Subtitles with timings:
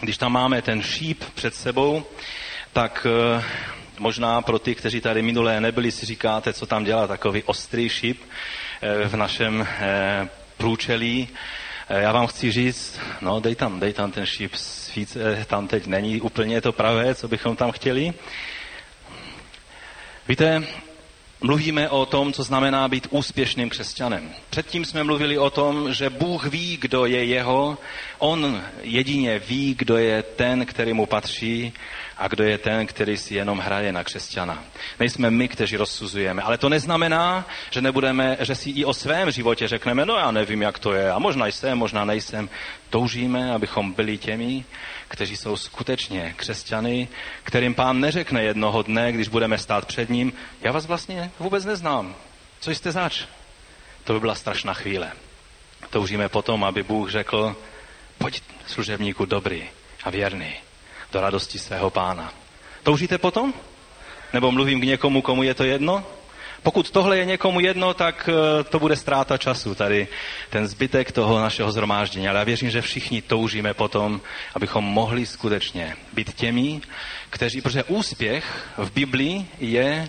[0.00, 2.04] když tam máme ten šíp před sebou,
[2.72, 3.06] tak
[3.38, 3.44] eh,
[3.98, 8.22] možná pro ty, kteří tady minulé nebyli, si říkáte, co tam dělá takový ostrý šíp
[8.82, 11.28] eh, v našem eh, průčelí.
[11.88, 16.20] Já vám chci říct, no dej tam, dej tam ten šíp, svíce tam teď není
[16.20, 18.14] úplně to pravé, co bychom tam chtěli.
[20.28, 20.62] Víte,
[21.40, 24.30] mluvíme o tom, co znamená být úspěšným křesťanem.
[24.50, 27.78] Předtím jsme mluvili o tom, že Bůh ví, kdo je jeho,
[28.18, 31.72] on jedině ví, kdo je ten, který mu patří
[32.18, 34.64] a kdo je ten, který si jenom hraje na křesťana.
[35.00, 39.68] Nejsme my, kteří rozsuzujeme, ale to neznamená, že nebudeme, že si i o svém životě
[39.68, 42.48] řekneme, no já nevím, jak to je, a možná jsem, možná nejsem.
[42.90, 44.64] Toužíme, abychom byli těmi,
[45.08, 47.08] kteří jsou skutečně křesťany,
[47.42, 52.14] kterým pán neřekne jednoho dne, když budeme stát před ním, já vás vlastně vůbec neznám.
[52.60, 53.24] Co jste zač?
[54.04, 55.12] To by byla strašná chvíle.
[55.90, 57.56] Toužíme potom, aby Bůh řekl,
[58.18, 59.68] pojď služebníku dobrý
[60.04, 60.52] a věrný
[61.12, 62.32] do radosti svého pána.
[62.82, 63.54] Toužíte potom?
[64.32, 66.04] Nebo mluvím k někomu, komu je to jedno?
[66.68, 70.08] Pokud tohle je někomu jedno, tak eh, to bude ztráta času, tady
[70.50, 72.28] ten zbytek toho našeho zhromáždění.
[72.28, 74.20] Ale já věřím, že všichni toužíme potom,
[74.54, 76.80] abychom mohli skutečně být těmi,
[77.30, 80.08] kteří, protože úspěch v Biblii je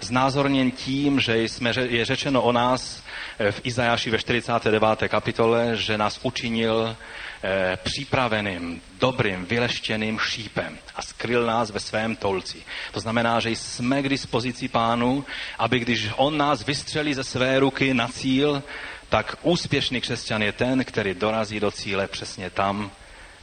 [0.00, 3.02] znázorněn tím, že jsme, je řečeno o nás
[3.38, 5.08] eh, v Izajáši ve 49.
[5.08, 6.96] kapitole, že nás učinil
[7.42, 12.62] Eh, připraveným, dobrým, vyleštěným šípem a skryl nás ve svém tolci.
[12.92, 15.24] To znamená, že jsme k dispozici pánu,
[15.58, 18.62] aby když on nás vystřelí ze své ruky na cíl,
[19.08, 22.90] tak úspěšný křesťan je ten, který dorazí do cíle přesně tam,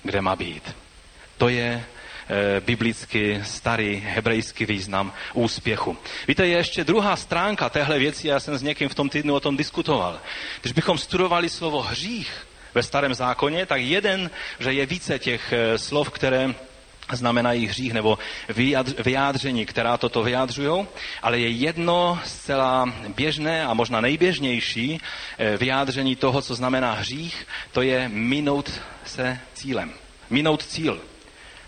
[0.04, 0.76] kde má být.
[1.38, 1.86] To je
[2.30, 5.98] e, biblicky starý hebrejský význam úspěchu.
[6.28, 9.40] Víte, je ještě druhá stránka téhle věci, já jsem s někým v tom týdnu o
[9.40, 10.20] tom diskutoval.
[10.62, 15.78] Když bychom studovali slovo hřích, ve starém zákoně, tak jeden, že je více těch eh,
[15.78, 16.54] slov, které
[17.14, 18.18] znamenají hřích nebo
[19.04, 20.88] vyjádření, která toto vyjádřují,
[21.22, 25.02] ale je jedno zcela běžné a možná nejběžnější
[25.38, 29.94] eh, vyjádření toho, co znamená hřích, to je minout se cílem.
[30.30, 31.02] Minout cíl.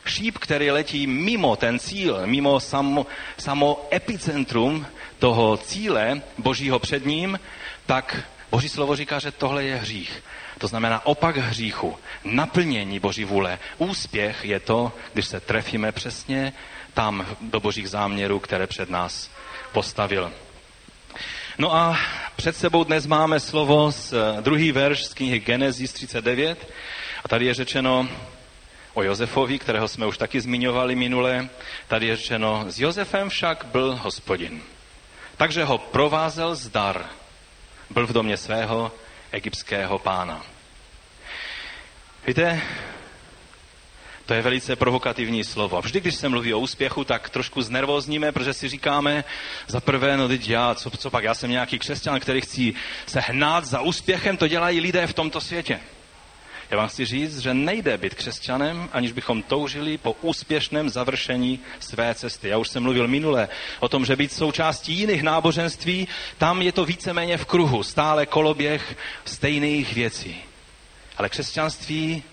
[0.05, 3.05] Šíp, který letí mimo ten cíl, mimo samo,
[3.37, 4.85] samo epicentrum
[5.19, 7.39] toho cíle božího před ním,
[7.85, 10.23] tak boží slovo říká, že tohle je hřích.
[10.57, 13.59] To znamená opak hříchu, naplnění Boží vůle.
[13.77, 16.53] Úspěch je to, když se trefíme přesně
[16.93, 19.29] tam do Božích záměrů, které před nás
[19.71, 20.33] postavil.
[21.57, 21.99] No a
[22.35, 26.71] před sebou dnes máme slovo z eh, druhý verš z knihy Genesis 39
[27.23, 28.07] a tady je řečeno
[28.93, 31.49] o Josefovi, kterého jsme už taky zmiňovali minule.
[31.87, 34.61] Tady je řečeno, s Josefem však byl hospodin.
[35.37, 37.05] Takže ho provázel zdar.
[37.89, 38.91] Byl v domě svého
[39.31, 40.45] egyptského pána.
[42.27, 42.61] Víte,
[44.25, 45.81] to je velice provokativní slovo.
[45.81, 49.23] Vždy, když se mluví o úspěchu, tak trošku znervozníme, protože si říkáme,
[49.67, 52.73] za prvé, no teď já, co, co pak, já jsem nějaký křesťan, který chci
[53.07, 55.79] se hnát za úspěchem, to dělají lidé v tomto světě.
[56.71, 62.15] Já vám chci říct, že nejde být křesťanem, aniž bychom toužili po úspěšném završení své
[62.15, 62.47] cesty.
[62.47, 66.07] Já už jsem mluvil minule o tom, že být součástí jiných náboženství,
[66.37, 70.37] tam je to víceméně v kruhu, stále koloběh stejných věcí.
[71.17, 72.23] Ale křesťanství,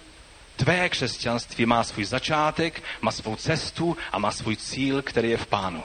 [0.57, 5.47] tvé křesťanství má svůj začátek, má svou cestu a má svůj cíl, který je v
[5.47, 5.83] pánu.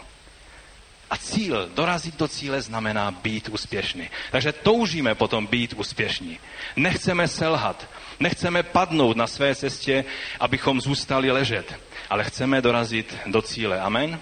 [1.09, 4.09] A cíl, dorazit do cíle, znamená být úspěšný.
[4.31, 6.39] Takže toužíme potom být úspěšní.
[6.75, 10.05] Nechceme selhat, nechceme padnout na své cestě,
[10.39, 11.75] abychom zůstali ležet,
[12.09, 13.79] ale chceme dorazit do cíle.
[13.79, 14.19] Amen?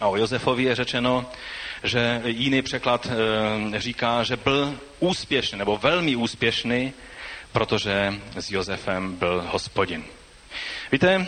[0.00, 1.26] A o Josefovi je řečeno,
[1.82, 6.92] že jiný překlad e, říká, že byl úspěšný nebo velmi úspěšný,
[7.52, 10.04] protože s Josefem byl hospodin.
[10.92, 11.26] Víte,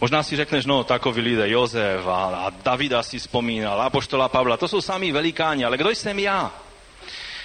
[0.00, 4.56] Možná si řekneš, no takový lidé, Jozef a, a Davida si vzpomínal, a poštola Pavla,
[4.56, 6.52] to jsou sami velikáni, ale kdo jsem já?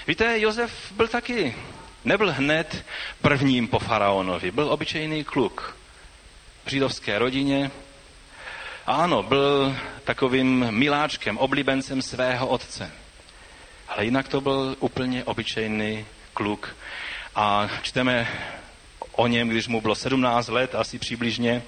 [0.07, 1.55] Víte, Jozef byl taky,
[2.05, 2.85] nebyl hned
[3.21, 5.77] prvním po faraonovi, byl obyčejný kluk
[6.65, 7.71] v židovské rodině.
[8.85, 12.91] A ano, byl takovým miláčkem, oblíbencem svého otce.
[13.87, 16.75] Ale jinak to byl úplně obyčejný kluk.
[17.35, 18.27] A čteme
[19.11, 21.63] o něm, když mu bylo 17 let, asi přibližně,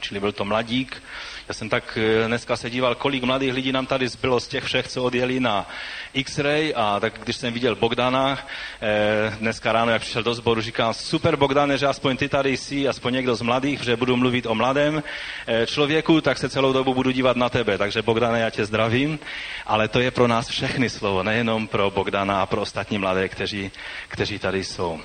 [0.00, 1.02] čili byl to mladík.
[1.50, 4.64] Já jsem tak eh, dneska se díval, kolik mladých lidí nám tady zbylo z těch
[4.64, 5.68] všech, co odjeli na
[6.14, 8.38] X-ray a tak když jsem viděl Bogdana,
[8.82, 12.88] eh, dneska ráno, jak přišel do sboru, říkám, super Bogdane, že aspoň ty tady jsi,
[12.88, 15.02] aspoň někdo z mladých, že budu mluvit o mladém
[15.46, 17.78] eh, člověku, tak se celou dobu budu dívat na tebe.
[17.78, 19.18] Takže Bogdane, já tě zdravím,
[19.66, 23.70] ale to je pro nás všechny slovo, nejenom pro Bogdana a pro ostatní mladé, kteří,
[24.08, 25.00] kteří tady jsou.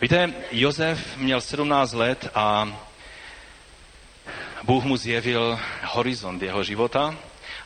[0.00, 2.68] Víte, Josef měl 17 let a
[4.64, 7.14] Bůh mu zjevil horizont jeho života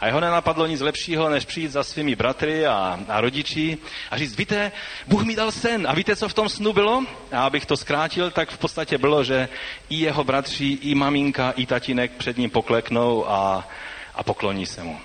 [0.01, 3.79] a jeho nenapadlo nic lepšího, než přijít za svými bratry a, a rodiči
[4.11, 4.73] a říct, víte,
[5.07, 7.05] Bůh mi dal sen a víte, co v tom snu bylo?
[7.33, 9.49] A abych to zkrátil, tak v podstatě bylo, že
[9.91, 13.69] i jeho bratři, i maminka, i tatínek před ním pokleknou a,
[14.15, 14.99] a pokloní se mu.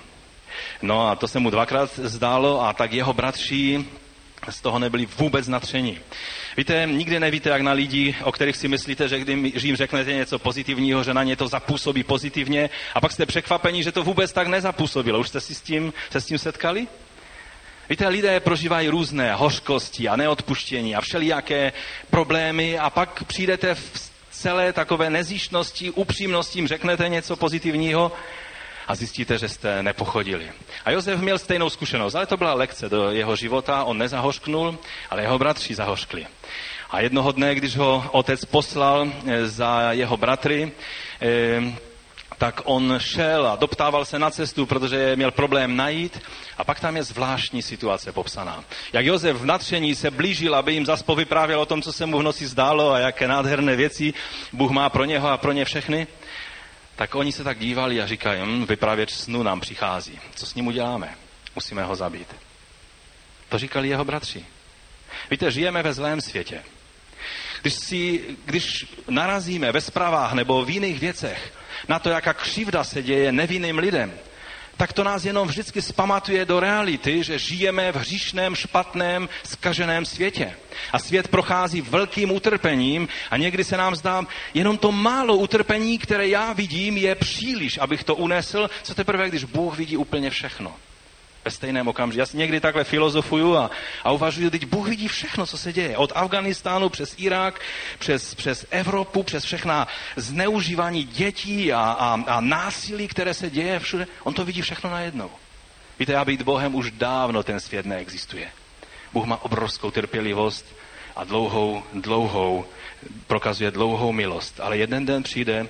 [0.82, 3.86] No a to se mu dvakrát zdálo a tak jeho bratři
[4.50, 6.00] z toho nebyli vůbec natření.
[6.58, 10.40] Víte, nikdy nevíte, jak na lidi, o kterých si myslíte, že když jim řeknete něco
[10.40, 14.48] pozitivního, že na ně to zapůsobí pozitivně a pak jste překvapení, že to vůbec tak
[14.48, 15.20] nezapůsobilo.
[15.20, 16.88] Už jste si s tím, se s tím setkali?
[17.90, 21.74] Víte, lidé prožívají různé hořkosti a neodpuštění a všelijaké
[22.10, 28.12] problémy a pak přijdete v celé takové nezíšnosti, upřímnosti, jim řeknete něco pozitivního
[28.92, 30.52] a zjistíte, že jste nepochodili.
[30.86, 34.78] A Josef měl stejnou zkušenost, ale to byla lekce do jeho života, on nezahořknul,
[35.10, 36.28] ale jeho bratři zahořkli.
[36.90, 40.72] A jednoho dne, když ho otec poslal eh, za jeho bratry,
[41.22, 41.74] eh,
[42.38, 46.20] tak on šel a doptával se na cestu, protože měl problém najít.
[46.58, 48.64] A pak tam je zvláštní situace popsaná.
[48.94, 52.20] Jak Josef v natření se blížil, aby jim zas povyprávěl o tom, co se mu
[52.20, 54.14] v noci zdálo a jaké nádherné věci
[54.54, 56.08] Bůh má pro něho a pro ně všechny,
[56.96, 60.20] tak oni se tak dívali a říkají, hm, vypravěč snu nám přichází.
[60.36, 61.16] Co s ním uděláme?
[61.56, 62.36] Musíme ho zabít.
[63.50, 64.46] To říkali jeho bratři.
[65.32, 66.64] Víte, žijeme ve zlém světě.
[67.62, 71.54] Když, si, když narazíme ve zprávách nebo v jiných věcech
[71.88, 74.14] na to, jaká křivda se děje nevinným lidem,
[74.82, 80.54] tak to nás jenom vždycky spamatuje do reality, že žijeme v hříšném, špatném, skaženém světě.
[80.94, 86.28] A svět prochází velkým utrpením a někdy se nám zdá, jenom to málo utrpení, které
[86.28, 90.74] já vidím, je příliš, abych to unesl, co teprve, když Bůh vidí úplně všechno
[91.46, 92.20] ve stejném okamžiku.
[92.20, 93.72] Já si někdy takhle filozofuju a,
[94.04, 95.98] a uvažuji, teď Bůh vidí všechno, co se děje.
[95.98, 97.62] Od Afganistánu přes Irák,
[98.00, 104.08] přes, přes Evropu, přes všechna zneužívání dětí a, a, a násilí, které se děje všude.
[104.24, 105.32] On to vidí všechno najednou.
[106.00, 108.50] Víte, a být Bohem už dávno ten svět neexistuje.
[109.14, 110.66] Bůh má obrovskou trpělivost
[111.16, 112.66] a dlouhou, dlouhou,
[113.28, 114.60] prokazuje dlouhou milost.
[114.60, 115.68] Ale jeden den přijde,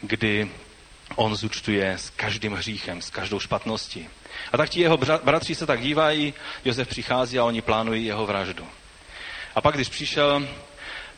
[0.00, 0.50] kdy
[1.16, 4.08] on zúčtuje s každým hříchem, s každou špatností.
[4.52, 6.34] A tak ti jeho bratři se tak dívají,
[6.64, 8.66] Josef přichází a oni plánují jeho vraždu.
[9.54, 10.48] A pak, když přišel,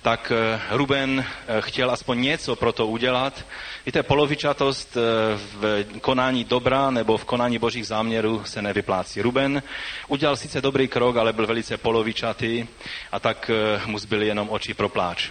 [0.06, 3.44] tak eh, Ruben eh, chtěl aspoň něco pro to udělat.
[3.86, 5.00] Víte, polovičatost eh,
[5.36, 9.22] v konání dobra nebo v konání božích záměrů se nevyplácí.
[9.22, 9.62] Ruben
[10.08, 12.66] udělal sice dobrý krok, ale byl velice polovičatý
[13.12, 13.50] a tak
[13.86, 15.30] mu zbyly jenom oči pro pláč.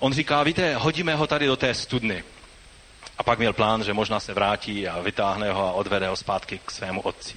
[0.00, 2.24] On říká, víte, hodíme ho tady do té studny.
[3.22, 6.60] A pak měl plán, že možná se vrátí a vytáhne ho a odvede ho zpátky
[6.64, 7.34] k svému otci.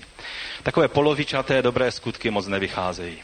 [0.63, 3.17] Takové polovičaté dobré skutky moc nevycházejí.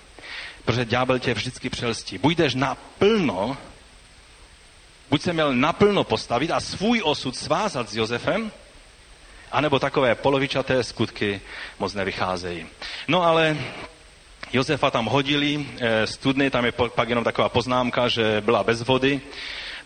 [0.65, 2.17] Protože ďábel tě vždycky přelstí.
[2.17, 3.57] Buď jdeš naplno,
[5.09, 8.51] buď se měl naplno postavit a svůj osud svázat s Josefem,
[9.51, 11.41] anebo takové polovičaté skutky
[11.79, 12.65] moc nevycházejí.
[13.07, 13.57] No ale
[14.53, 19.21] Josefa tam hodili, eh, studny, tam je pak jenom taková poznámka, že byla bez vody,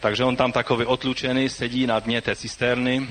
[0.05, 3.09] takže on tam takový otlučený sedí na dně té cisterny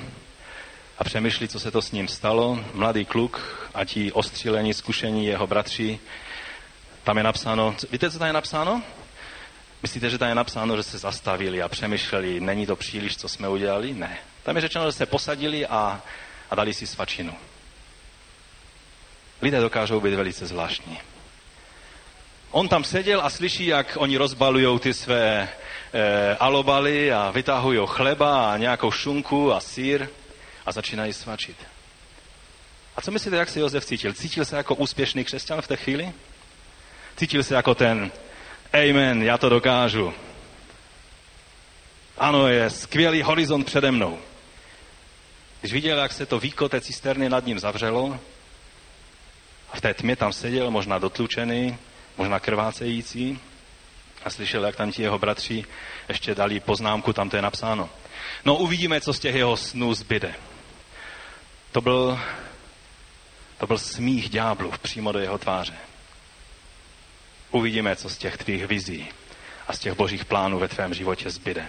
[0.99, 2.64] a přemýšlí, co se to s ním stalo.
[2.75, 5.99] Mladý kluk a ti ostřílení, zkušení jeho bratři.
[7.05, 8.82] Tam je napsáno, víte, co tam je napsáno?
[9.82, 13.49] Myslíte, že tam je napsáno, že se zastavili a přemýšleli, není to příliš, co jsme
[13.49, 13.93] udělali?
[13.94, 14.19] Ne.
[14.43, 16.02] Tam je řečeno, že se posadili a,
[16.50, 17.35] a dali si svačinu.
[19.42, 20.99] Lidé dokážou být velice zvláštní.
[22.50, 25.49] On tam seděl a slyší, jak oni rozbalují ty své
[25.95, 30.09] e, alobaly a vytahují chleba a nějakou šunku a sír
[30.67, 31.57] a začínají svačit.
[32.97, 34.13] A co myslíte, jak se Josef cítil?
[34.13, 36.13] Cítil se jako úspěšný křesťan v té chvíli?
[37.17, 38.11] Cítil se jako ten
[38.73, 40.15] Amen, já to dokážu.
[42.19, 44.19] Ano, je skvělý horizont přede mnou.
[45.61, 48.21] Když viděl, jak se to víko té cisterny nad ním zavřelo,
[49.73, 51.77] a v té tmě tam seděl, možná dotlučený,
[52.17, 53.41] možná krvácející,
[54.25, 55.64] a slyšel, jak tam ti jeho bratři
[56.09, 57.90] ještě dali poznámku, tam to je napsáno.
[58.45, 60.35] No uvidíme, co z těch jeho snů zbyde.
[61.73, 62.21] To byl,
[63.59, 65.75] to byl smích ďáblu přímo do jeho tváře.
[67.50, 69.09] Uvidíme, co z těch tvých vizí
[69.69, 71.69] a z těch božích plánů ve tvém životě zbyde.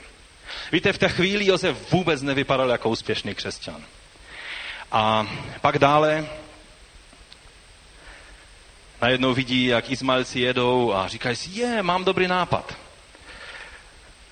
[0.72, 3.84] Víte, v té chvíli Josef vůbec nevypadal jako úspěšný křesťan.
[4.92, 5.28] A
[5.62, 6.28] pak dále
[9.06, 12.78] najednou vidí, jak Izmaelci jedou a říkají si, je, mám dobrý nápad.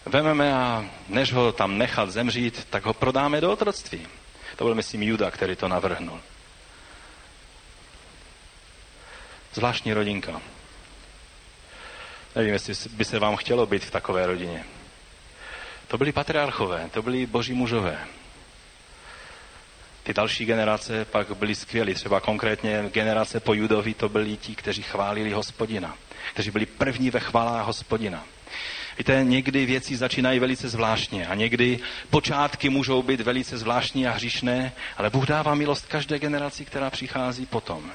[0.05, 4.07] Vememe a než ho tam nechat zemřít, tak ho prodáme do otroctví.
[4.55, 6.19] To byl, myslím, Juda, který to navrhnul.
[9.53, 10.41] Zvláštní rodinka.
[12.35, 14.65] Nevím, jestli by se vám chtělo být v takové rodině.
[15.87, 18.07] To byli patriarchové, to byli boží mužové.
[20.03, 21.93] Ty další generace pak byly skvělí.
[21.93, 25.95] Třeba konkrétně generace po Judovi to byli ti, kteří chválili hospodina.
[26.33, 28.23] Kteří byli první ve chvalách hospodina.
[28.97, 31.79] Víte, někdy věci začínají velice zvláštně a někdy
[32.09, 37.45] počátky můžou být velice zvláštní a hříšné, ale Bůh dává milost každé generaci, která přichází
[37.45, 37.91] potom.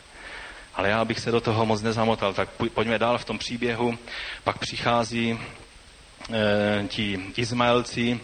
[0.75, 3.99] Ale já bych se do toho moc nezamotal, tak pojďme dál v tom příběhu.
[4.45, 5.39] Pak přichází
[6.33, 8.21] e, ti Izmaelci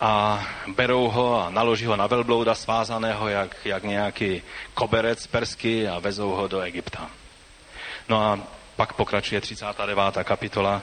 [0.00, 4.42] a berou ho a naloží ho na velblouda svázaného jak, jak nějaký
[4.74, 7.10] koberec persky a vezou ho do Egypta.
[8.08, 8.38] No a
[8.76, 10.00] pak pokračuje 39.
[10.24, 10.82] kapitola.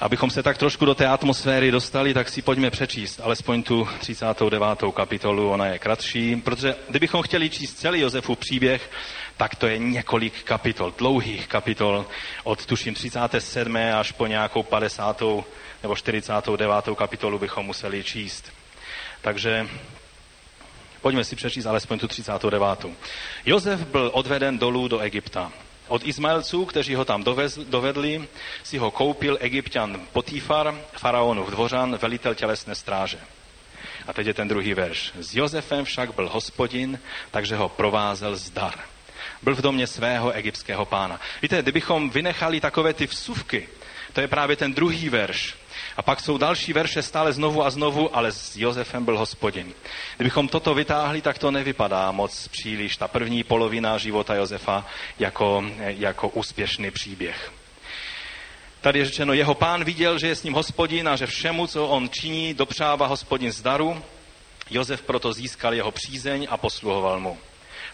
[0.00, 4.64] Abychom se tak trošku do té atmosféry dostali, tak si pojďme přečíst alespoň tu 39.
[4.94, 8.90] kapitolu, ona je kratší, protože kdybychom chtěli číst celý Josefův příběh,
[9.36, 12.06] tak to je několik kapitol, dlouhých kapitol,
[12.44, 13.76] od tuším 37.
[13.76, 15.22] až po nějakou 50.
[15.82, 16.74] nebo 49.
[16.96, 18.52] kapitolu bychom museli číst.
[19.20, 19.68] Takže
[21.00, 22.86] pojďme si přečíst alespoň tu 39.
[23.46, 25.52] Josef byl odveden dolů do Egypta.
[25.88, 27.24] Od Izmaelců, kteří ho tam
[27.68, 28.28] dovedli,
[28.62, 33.18] si ho koupil egyptian Potifar, faraonův dvořan, velitel tělesné stráže.
[34.06, 35.12] A teď je ten druhý verš.
[35.20, 38.74] S Josefem však byl hospodin, takže ho provázel zdar.
[39.42, 41.20] Byl v domě svého egyptského pána.
[41.42, 43.68] Víte, kdybychom vynechali takové ty vsuvky,
[44.12, 45.54] to je právě ten druhý verš,
[45.96, 49.72] a pak jsou další verše stále znovu a znovu, ale s Josefem byl hospodin.
[50.16, 52.96] Kdybychom toto vytáhli, tak to nevypadá moc příliš.
[52.96, 54.86] Ta první polovina života Josefa
[55.18, 57.52] jako, jako úspěšný příběh.
[58.80, 61.86] Tady je řečeno, jeho pán viděl, že je s ním hospodin a že všemu, co
[61.86, 64.02] on činí, dopřává hospodin zdaru.
[64.70, 67.38] Josef proto získal jeho přízeň a posluhoval mu.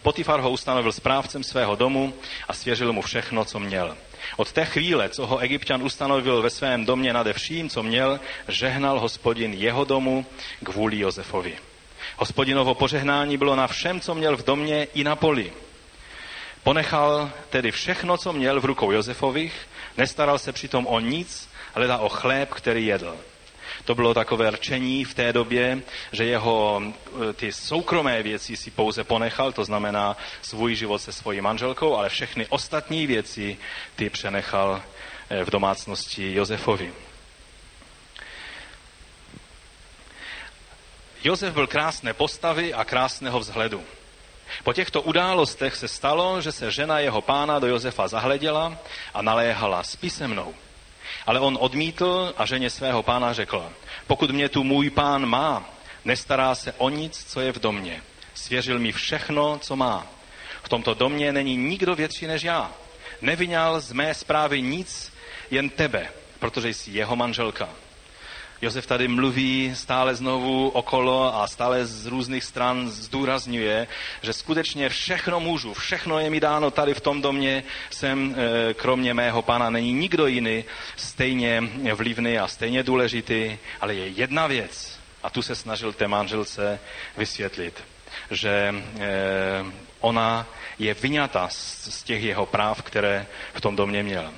[0.03, 2.15] Potifar ho ustanovil správcem svého domu
[2.49, 3.97] a svěřil mu všechno, co měl.
[4.37, 9.01] Od té chvíle, co ho egyptian ustanovil ve svém domě nade vším, co měl, žehnal
[9.01, 10.27] hospodin jeho domu
[10.65, 11.59] kvůli Josefovi.
[12.17, 15.53] Hospodinovo požehnání bylo na všem, co měl v domě i na poli.
[16.63, 22.09] Ponechal tedy všechno, co měl v rukou Josefových, nestaral se přitom o nic, ale o
[22.09, 23.17] chléb, který jedl.
[23.89, 29.05] To bylo takové rčení v té době, že jeho eh, ty soukromé věci si pouze
[29.05, 33.57] ponechal, to znamená svůj život se svojí manželkou, ale všechny ostatní věci
[33.97, 34.83] ty přenechal
[35.31, 36.93] eh, v domácnosti Josefovi.
[41.25, 43.83] Josef byl krásné postavy a krásného vzhledu.
[44.65, 48.79] Po těchto událostech se stalo, že se žena jeho pána do Josefa zahleděla
[49.15, 50.55] a naléhala, spí se mnou.
[51.29, 53.73] Ale on odmítl a ženě svého pána řekl,
[54.07, 55.71] pokud mě tu můj pán má,
[56.05, 58.03] nestará se o nic, co je v domě.
[58.35, 60.07] Svěřil mi všechno, co má.
[60.63, 62.73] V tomto domě není nikdo větší než já.
[63.21, 65.13] Nevyňal z mé zprávy nic,
[65.51, 66.09] jen tebe,
[66.39, 67.69] protože jsi jeho manželka.
[68.63, 73.87] Josef tady mluví stále znovu okolo a stále z různých stran zdůrazňuje,
[74.23, 79.15] že skutečně všechno můžu, všechno je mi dáno tady v tom domě, jsem e, kromě
[79.15, 80.65] mého pana není nikdo jiný
[80.97, 81.61] stejně
[81.95, 86.81] vlivný a stejně důležitý, ale je jedna věc, a tu se snažil té manželce
[87.17, 87.85] vysvětlit,
[88.31, 89.65] že e,
[90.01, 90.47] ona
[90.79, 94.33] je vyňata z těch jeho práv, které v tom domě měl.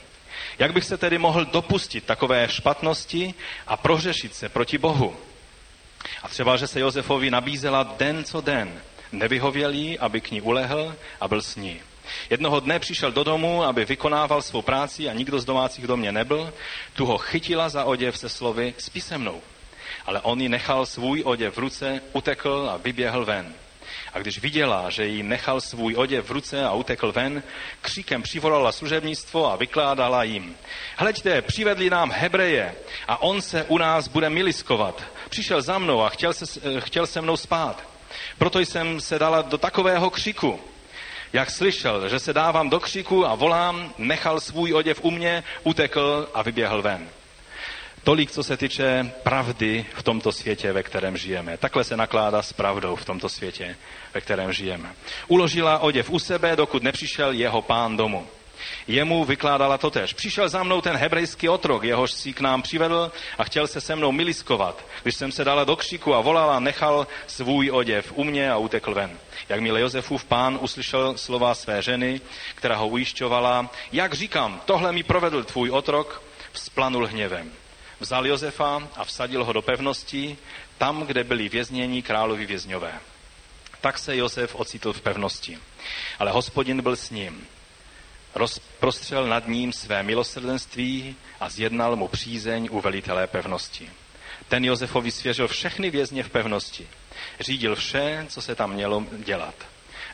[0.60, 3.34] Jak bych se tedy mohl dopustit takové špatnosti
[3.66, 5.16] a prohřešit se proti Bohu?
[6.22, 8.80] A třeba, že se Josefovi nabízela den co den.
[9.12, 11.80] Nevyhověl jí, aby k ní ulehl a byl s ní.
[12.30, 16.12] Jednoho dne přišel do domu, aby vykonával svou práci a nikdo z domácích do mě
[16.12, 16.52] nebyl.
[16.92, 19.40] Tu ho chytila za oděv se slovy spí se mnou.
[20.06, 23.54] Ale on ji nechal svůj oděv v ruce, utekl a vyběhl ven.
[24.14, 27.42] A když viděla, že jí nechal svůj oděv v ruce a utekl ven,
[27.80, 30.56] kříkem přivolala služebnictvo a vykládala jim.
[30.96, 32.74] Hleďte, přivedli nám Hebreje
[33.08, 35.02] a on se u nás bude miliskovat.
[35.28, 37.84] Přišel za mnou a chtěl se, eh, chtěl se mnou spát.
[38.38, 40.60] Proto jsem se dala do takového křiku.
[41.32, 46.28] Jak slyšel, že se dávám do křiku a volám, nechal svůj oděv u mě, utekl
[46.34, 47.08] a vyběhl ven.
[48.04, 51.56] Tolik, co se týče pravdy v tomto světě, ve kterém žijeme.
[51.56, 53.76] Takhle se nakládá s pravdou v tomto světě,
[54.14, 54.92] ve kterém žijeme.
[55.28, 58.26] Uložila oděv u sebe, dokud nepřišel jeho pán domů.
[58.86, 60.12] Jemu vykládala to tež.
[60.12, 63.96] Přišel za mnou ten hebrejský otrok, jehož si k nám přivedl a chtěl se se
[63.96, 64.84] mnou miliskovat.
[65.02, 68.94] Když jsem se dala do křiku a volala, nechal svůj oděv u mě a utekl
[68.94, 69.18] ven.
[69.48, 72.20] Jakmile Josefův pán uslyšel slova své ženy,
[72.54, 77.52] která ho ujišťovala, jak říkám, tohle mi provedl tvůj otrok, vzplanul hněvem
[78.00, 80.38] vzal Josefa a vsadil ho do pevnosti,
[80.78, 82.92] tam, kde byli vězněni královi vězňové.
[83.80, 85.58] Tak se Josef ocitl v pevnosti.
[86.18, 87.46] Ale hospodin byl s ním.
[88.34, 93.90] Rozprostřel nad ním své milosrdenství a zjednal mu přízeň u velitelé pevnosti.
[94.48, 96.88] Ten Josefovi svěřil všechny vězně v pevnosti.
[97.40, 99.54] řídil vše, co se tam mělo dělat.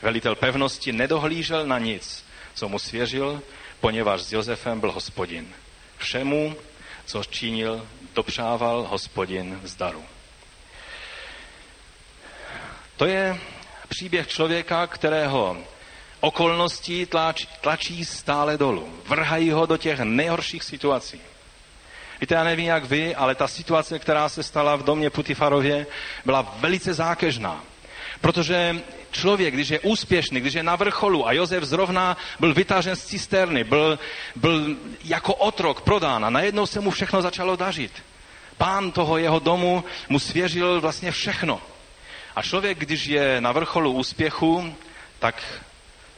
[0.03, 2.25] Velitel pevnosti nedohlížel na nic,
[2.55, 3.43] co mu svěřil,
[3.81, 5.49] poněvadž s Josefem byl hospodin.
[5.99, 6.57] Všemu,
[7.07, 10.05] co činil, dopřával hospodin z daru.
[12.97, 13.39] To je
[13.89, 15.57] příběh člověka, kterého
[16.21, 18.89] okolnosti tlač, tlačí stále dolů.
[19.07, 21.21] Vrhají ho do těch nejhorších situací.
[22.21, 25.87] Víte, já nevím jak vy, ale ta situace, která se stala v domě Putifarově,
[26.25, 27.65] byla velice zákežná.
[28.21, 33.05] Protože člověk, když je úspěšný, když je na vrcholu a Josef zrovna byl vytažen z
[33.05, 33.99] cisterny, byl,
[34.37, 37.93] byl jako otrok prodán a najednou se mu všechno začalo dařit.
[38.59, 41.61] Pán toho jeho domu mu svěřil vlastně všechno.
[42.37, 44.75] A člověk, když je na vrcholu úspěchu,
[45.19, 45.43] tak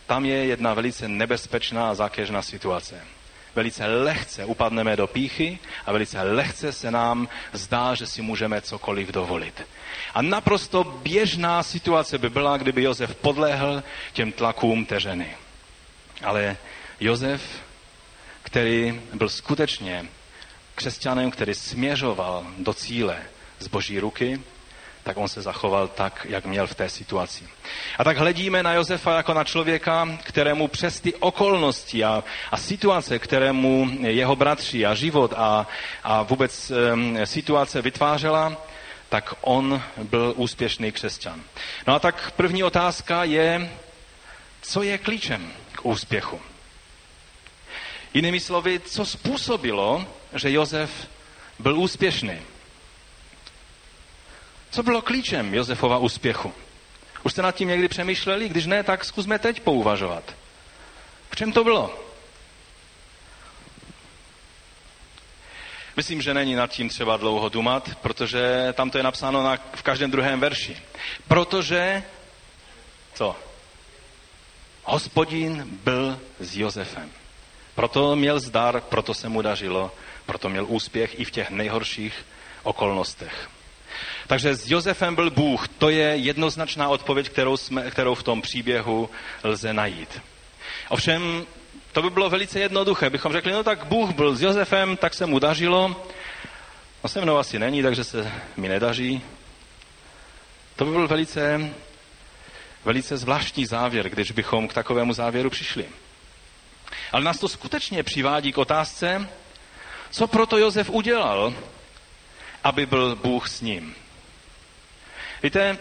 [0.06, 3.17] tam je jedna velice nebezpečná a zákežná situace.
[3.58, 9.08] Velice lehce upadneme do píchy a velice lehce se nám zdá, že si můžeme cokoliv
[9.08, 9.62] dovolit.
[10.14, 15.36] A naprosto běžná situace by byla, kdyby Josef podléhl těm tlakům té ženy.
[16.24, 16.56] Ale
[17.00, 17.42] Josef,
[18.42, 20.06] který byl skutečně
[20.74, 23.22] křesťanem, který směřoval do cíle
[23.58, 24.40] z boží ruky,
[25.08, 27.48] tak on se zachoval tak, jak měl v té situaci.
[27.98, 33.18] A tak hledíme na Josefa jako na člověka, kterému přes ty okolnosti a, a situace,
[33.18, 35.66] kterému jeho bratři a život a,
[36.04, 38.56] a vůbec um, situace vytvářela,
[39.08, 41.40] tak on byl úspěšný křesťan.
[41.86, 43.70] No a tak první otázka je,
[44.62, 46.40] co je klíčem k úspěchu?
[48.14, 51.08] Jinými slovy, co způsobilo, že Josef
[51.58, 52.57] byl úspěšný?
[54.78, 56.52] Co bylo klíčem Josefova úspěchu?
[57.22, 58.48] Už jste nad tím někdy přemýšleli?
[58.48, 60.34] Když ne, tak zkusme teď pouvažovat.
[61.30, 61.98] V čem to bylo?
[65.96, 69.82] Myslím, že není nad tím třeba dlouho dumat, protože tam to je napsáno na, v
[69.82, 70.76] každém druhém verši.
[71.28, 72.02] Protože,
[73.14, 73.36] co?
[74.84, 77.10] Hospodin byl s Josefem.
[77.74, 79.92] Proto měl zdar, proto se mu dařilo,
[80.26, 82.26] proto měl úspěch i v těch nejhorších
[82.62, 83.48] okolnostech.
[84.28, 85.68] Takže s Josefem byl Bůh.
[85.68, 89.10] To je jednoznačná odpověď, kterou, jsme, kterou v tom příběhu
[89.44, 90.20] lze najít.
[90.88, 91.46] Ovšem,
[91.92, 93.10] to by bylo velice jednoduché.
[93.10, 95.96] Bychom řekli, no tak Bůh byl s Josefem, tak se mu dařilo.
[97.04, 99.22] No se mnou asi není, takže se mi nedaří.
[100.76, 101.70] To by byl velice,
[102.84, 105.84] velice zvláštní závěr, když bychom k takovému závěru přišli.
[107.12, 109.28] Ale nás to skutečně přivádí k otázce,
[110.10, 111.54] co proto Josef udělal,
[112.64, 113.94] aby byl Bůh s ním.
[115.42, 115.78] Víte,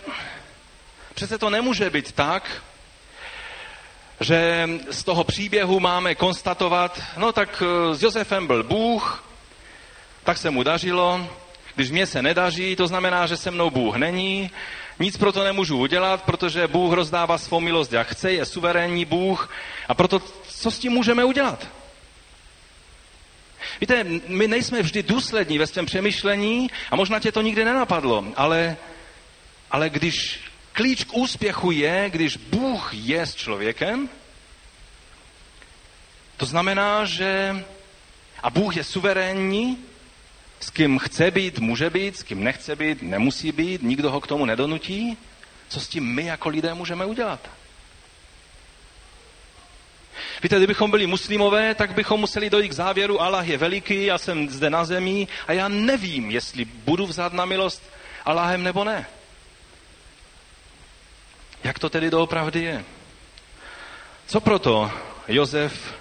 [1.14, 2.62] přece to nemůže být tak,
[4.20, 9.24] že z toho příběhu máme konstatovat, no tak eh, s Josefem byl Bůh,
[10.24, 11.30] tak se mu dařilo,
[11.76, 14.52] když mě se nedaří, to znamená, že se mnou Bůh není,
[15.00, 19.54] nic pro to nemůžu udělat, protože Bůh rozdává svou milost, jak chce, je suverénní Bůh.
[19.88, 21.68] A proto co s tím můžeme udělat?
[23.82, 28.78] Víte, my nejsme vždy důslední ve svém přemýšlení a možná tě to nikdy nenapadlo, ale,
[29.72, 30.40] ale když
[30.74, 34.10] klíč k úspěchu je, když Bůh je s člověkem,
[36.38, 37.56] to znamená, že
[38.44, 39.78] a Bůh je suverénní,
[40.60, 44.28] s kým chce být, může být, s kým nechce být, nemusí být, nikdo ho k
[44.28, 45.18] tomu nedonutí.
[45.70, 47.50] Co s tím my jako lidé můžeme udělat?
[50.44, 54.50] Víte, kdybychom byli muslimové, tak bychom museli dojít k závěru, Allah je veliký, já jsem
[54.50, 57.84] zde na zemi a já nevím, jestli budu vzát na milost
[58.26, 59.06] Allahem nebo ne.
[61.68, 62.86] Jak to tedy doopravdy je?
[64.28, 64.92] Co proto
[65.28, 65.94] Josef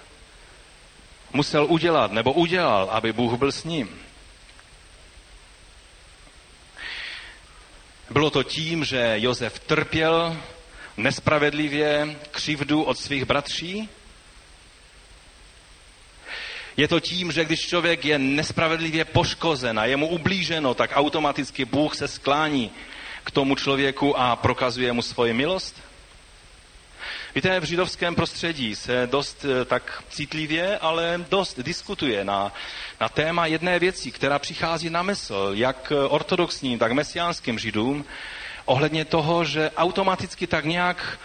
[1.32, 4.00] musel udělat nebo udělal, aby Bůh byl s ním?
[8.10, 10.36] Bylo to tím, že Josef trpěl
[10.96, 13.88] nespravedlivě křivdu od svých bratří?
[16.76, 21.64] Je to tím, že když člověk je nespravedlivě poškozen a je mu ublíženo, tak automaticky
[21.64, 22.70] Bůh se sklání
[23.26, 25.82] k tomu člověku a prokazuje mu svoji milost?
[27.34, 32.52] Víte, v židovském prostředí se dost eh, tak citlivě, ale dost diskutuje na,
[33.00, 38.04] na téma jedné věci, která přichází na mysl, jak ortodoxním, tak mesiánským židům,
[38.64, 41.18] ohledně toho, že automaticky tak nějak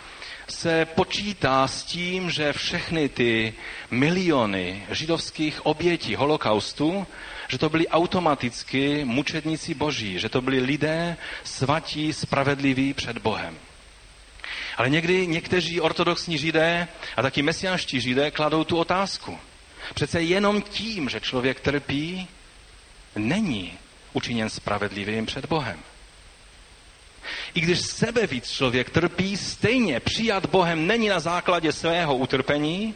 [0.48, 3.54] se počítá s tím, že všechny ty
[3.92, 7.08] miliony židovských obětí holokaustu,
[7.52, 13.58] že to byli automaticky mučedníci boží, že to byli lidé svatí, spravedliví před Bohem.
[14.78, 16.88] Ale někdy někteří ortodoxní židé
[17.18, 19.40] a taky mesianští židé kladou tu otázku.
[19.94, 22.28] Přece jenom tím, že člověk trpí,
[23.16, 23.74] není
[24.14, 25.80] učiněn spravedlivým před Bohem.
[27.54, 32.96] I když sebevíc člověk trpí, stejně přijat Bohem není na základě svého utrpení,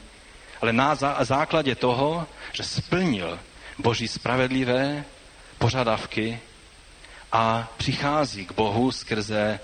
[0.61, 3.39] ale na základě toho, že splnil
[3.77, 5.03] Boží spravedlivé
[5.57, 6.39] požadavky
[7.31, 9.59] a přichází k Bohu skrze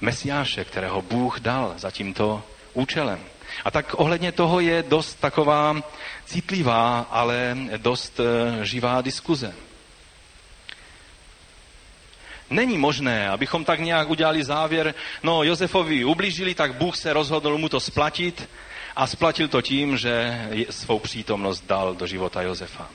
[0.00, 3.20] Mesiáše, kterého Bůh dal za tímto účelem.
[3.64, 5.82] A tak ohledně toho je dost taková
[6.24, 9.54] citlivá, ale dost eh, živá diskuze.
[12.50, 17.68] Není možné, abychom tak nějak udělali závěr, no Josefovi ublížili, tak Bůh se rozhodl mu
[17.68, 18.48] to splatit
[18.96, 22.90] a splatil to tím, že svou přítomnost dal do života Josefa.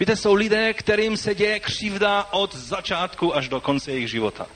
[0.00, 4.46] Víte, jsou lidé, kterým se děje křivda od začátku až do konce jejich života.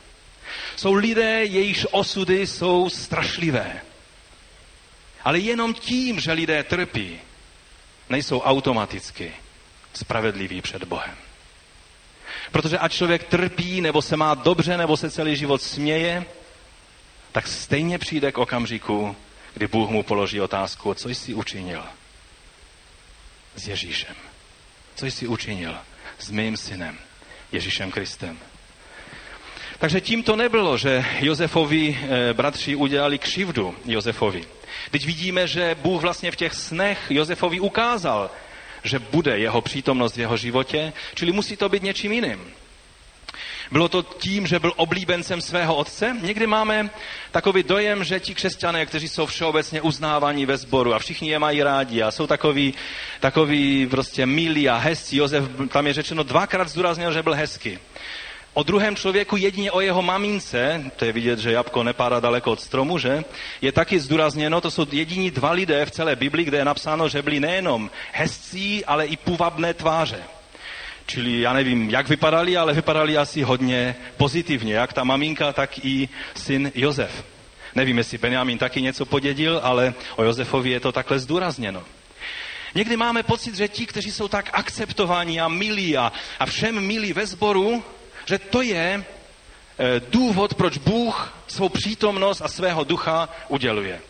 [0.77, 3.81] Jsou lidé, jejichž osudy jsou strašlivé.
[5.25, 7.21] Ale jenom tím, že lidé trpí,
[8.09, 9.33] nejsou automaticky
[9.93, 11.17] spravedliví před Bohem.
[12.53, 16.25] Protože ať člověk trpí, nebo se má dobře, nebo se celý život směje,
[17.33, 19.17] tak stejně přijde k okamžiku,
[19.55, 21.85] kdy Bůh mu položí otázku, co jsi učinil
[23.57, 24.30] s Ježíšem.
[25.01, 25.77] Co jsi učinil
[26.19, 26.99] s mým synem,
[27.53, 28.39] Ježíšem Kristem.
[29.79, 34.45] Takže tím to nebylo, že Josefovi eh, bratři udělali křivdu Josefovi.
[34.91, 38.31] Teď vidíme, že Bůh vlastně v těch snech Josefovi ukázal,
[38.85, 42.53] že bude jeho přítomnost v jeho životě, čili musí to být něčím jiným.
[43.73, 46.17] Bylo to tím, že byl oblíbencem svého otce?
[46.23, 46.91] Někdy máme
[47.31, 51.63] takový dojem, že ti křesťané, kteří jsou všeobecně uznávaní ve sboru a všichni je mají
[51.63, 52.75] rádi a jsou takový,
[53.21, 55.17] takový prostě milí a hezcí.
[55.17, 57.79] Josef, tam je řečeno, dvakrát zdůraznil, že byl hezký.
[58.55, 62.61] O druhém člověku jedině o jeho mamince, to je vidět, že jabko nepádá daleko od
[62.61, 63.25] stromu, že?
[63.61, 67.23] Je taky zdůrazněno, to jsou jediní dva lidé v celé Bibli, kde je napsáno, že
[67.23, 70.23] byli nejenom hezcí, ale i půvabné tváře.
[71.11, 76.09] Čili já nevím, jak vypadali, ale vypadali asi hodně pozitivně, jak ta maminka, tak i
[76.35, 77.25] syn Josef.
[77.75, 81.83] Nevím, jestli Benjamin taky něco podědil, ale o Josefovi je to takhle zdůrazněno.
[82.75, 87.13] Někdy máme pocit, že ti, kteří jsou tak akceptovaní a milí a, a všem milí
[87.13, 87.85] ve sboru,
[88.27, 89.05] že to je e,
[90.11, 94.01] důvod, proč Bůh svou přítomnost a svého ducha uděluje.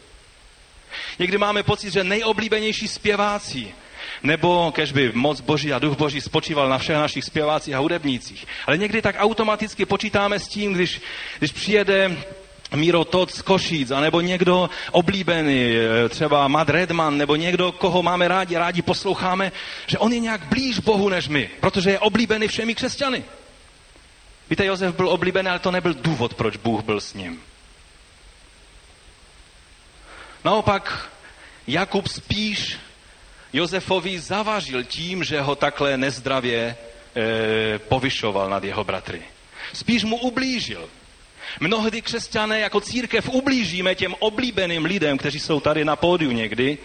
[1.19, 3.75] Někdy máme pocit, že nejoblíbenější zpěváci,
[4.23, 8.47] nebo kež by moc Boží a duch Boží spočíval na všech našich zpěvácích a hudebnících.
[8.67, 11.01] Ale někdy tak automaticky počítáme s tím, když,
[11.39, 12.17] když přijede
[12.75, 18.29] Miro Todd z Košíc, nebo někdo oblíbený, e, třeba Matt Redman, nebo někdo, koho máme
[18.29, 19.53] rádi, rádi posloucháme,
[19.87, 23.25] že on je nějak blíž Bohu než my, protože je oblíbený všemi křesťany.
[24.51, 27.41] Víte, Josef byl oblíbený, ale to nebyl důvod, proč Bůh byl s ním.
[30.45, 31.11] Naopak,
[31.67, 32.79] Jakub spíš
[33.53, 36.77] Josefovi zavařil tím, že ho takhle nezdravě
[37.17, 39.23] e, povyšoval nad jeho bratry.
[39.73, 40.89] Spíš mu ublížil.
[41.61, 46.79] Mnohdy křesťané jako církev ublížíme těm oblíbeným lidem, kteří jsou tady na pódiu někdy,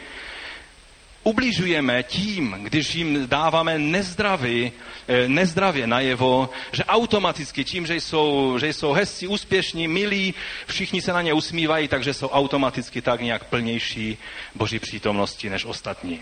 [1.26, 4.72] ubližujeme tím, když jim dáváme nezdravý,
[5.08, 10.34] eh, nezdravě najevo, že automaticky tím, že jsou, že jsou hezcí, úspěšní, milí,
[10.68, 14.18] všichni se na ně usmívají, takže jsou automaticky tak nějak plnější
[14.56, 16.22] boží přítomnosti než ostatní.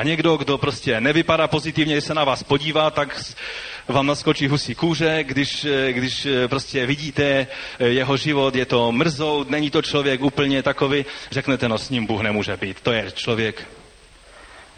[0.00, 3.22] A někdo, kdo prostě nevypadá pozitivně, když se na vás podívá, tak
[3.88, 7.46] vám naskočí husí kůže, když, když prostě vidíte
[7.78, 12.20] jeho život, je to mrzout, není to člověk úplně takový, řeknete, no s ním Bůh
[12.20, 13.68] nemůže být, to je člověk.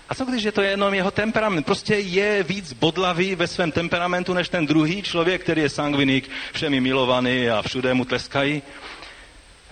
[0.08, 1.66] A co když je to jenom jeho temperament?
[1.66, 6.80] Prostě je víc bodlavý ve svém temperamentu než ten druhý člověk, který je sangvinik, všemi
[6.80, 8.62] milovaný a všude mu tleskají.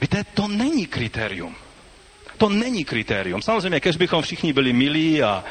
[0.01, 1.57] Víte, to není kritérium.
[2.41, 3.43] To není kritérium.
[3.43, 5.45] Samozřejmě, když bychom všichni byli milí a,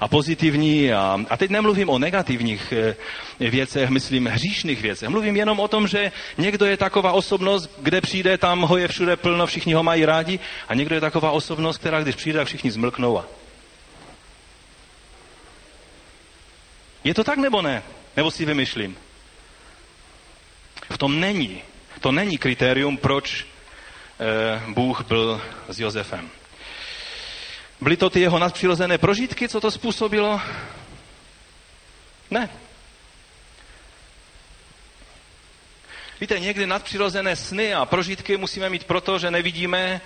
[0.00, 2.96] a pozitivní, a, a teď nemluvím o negativních e,
[3.50, 5.08] věcech, myslím hříšných věcech.
[5.08, 9.16] Mluvím jenom o tom, že někdo je taková osobnost, kde přijde, tam ho je všude
[9.16, 13.18] plno, všichni ho mají rádi, a někdo je taková osobnost, která když přijde, všichni zmlknou.
[13.18, 13.24] A...
[17.04, 17.82] Je to tak nebo ne?
[18.16, 18.96] Nebo si vymyšlím?
[20.90, 21.62] V tom není.
[22.00, 23.55] To není kritérium, proč Eh,
[24.68, 26.30] Bůh byl s Josefem.
[27.80, 30.40] Byly to ty jeho nadpřirozené prožitky, co to způsobilo?
[32.30, 32.50] Ne.
[36.20, 40.00] Víte, někdy nadpřirozené sny a prožitky musíme mít proto, že nevidíme,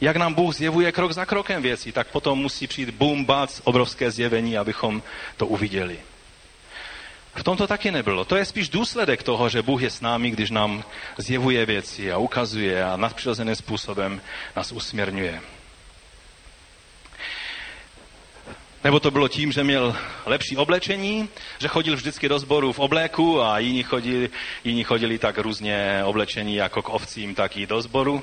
[0.00, 4.10] jak nám Bůh zjevuje krok za krokem věcí, tak potom musí přijít boom, bac, obrovské
[4.10, 5.02] zjevení, abychom
[5.36, 5.98] to uviděli.
[7.34, 8.24] V tom to taky nebylo.
[8.24, 10.84] To je spíš důsledek toho, že Bůh je s námi, když nám
[11.18, 14.20] zjevuje věci a ukazuje a nadpřirozeným způsobem
[14.56, 15.40] nás usměrňuje.
[18.84, 23.42] Nebo to bylo tím, že měl lepší oblečení, že chodil vždycky do sboru v obléku
[23.42, 24.30] a jiní chodili,
[24.64, 28.22] jiní chodili tak různě oblečení jako k ovcím, tak i do sboru.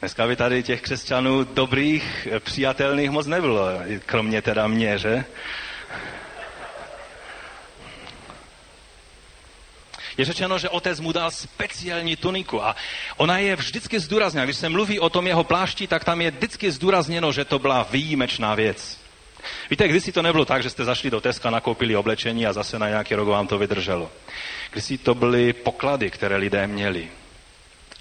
[0.00, 3.66] Dneska by tady těch křesťanů dobrých, přijatelných moc nebylo,
[4.06, 5.24] kromě teda mě, že?
[10.16, 12.76] Je řečeno, že otec mu dal speciální tuniku a
[13.16, 14.44] ona je vždycky zdůrazněna.
[14.44, 17.86] Když se mluví o tom jeho plášti, tak tam je vždycky zdůrazněno, že to byla
[17.90, 18.98] výjimečná věc.
[19.70, 22.78] Víte, když si to nebylo tak, že jste zašli do Teska, nakoupili oblečení a zase
[22.78, 24.10] na nějaký rok vám to vydrželo.
[24.70, 27.08] Když si to byly poklady, které lidé měli.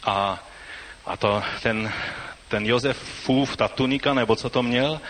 [0.03, 0.43] A,
[1.05, 1.93] a to, ten,
[2.47, 5.01] ten Josef Fův, ta tunika, nebo co to měl,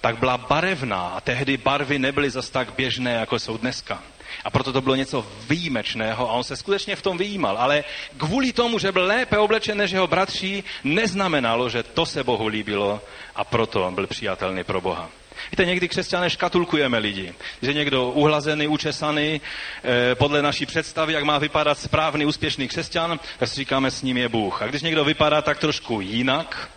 [0.00, 4.02] tak byla barevná a tehdy barvy nebyly zas tak běžné, jako jsou dneska.
[4.44, 7.58] A proto to bylo něco výjimečného a on se skutečně v tom vyjímal.
[7.58, 7.84] Ale
[8.16, 13.00] kvůli tomu, že byl lépe oblečen než jeho bratří, neznamenalo, že to se Bohu líbilo
[13.36, 15.08] a proto byl přijatelný pro Boha.
[15.50, 17.34] Víte, někdy křesťané škatulkujeme lidi.
[17.62, 19.40] Že někdo uhlazený, učesaný,
[19.84, 24.16] eh, podle naší představy, jak má vypadat správný, úspěšný křesťan, tak si říkáme, s ním
[24.16, 24.62] je Bůh.
[24.62, 26.70] A když někdo vypadá tak trošku jinak,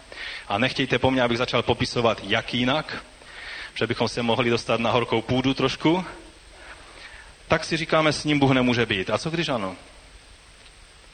[0.47, 3.03] a nechtějte po mně, abych začal popisovat, jak jinak,
[3.75, 6.05] že bychom se mohli dostat na horkou půdu trošku,
[7.51, 9.09] tak si říkáme, s ním Bůh nemůže být.
[9.09, 9.75] A co když ano?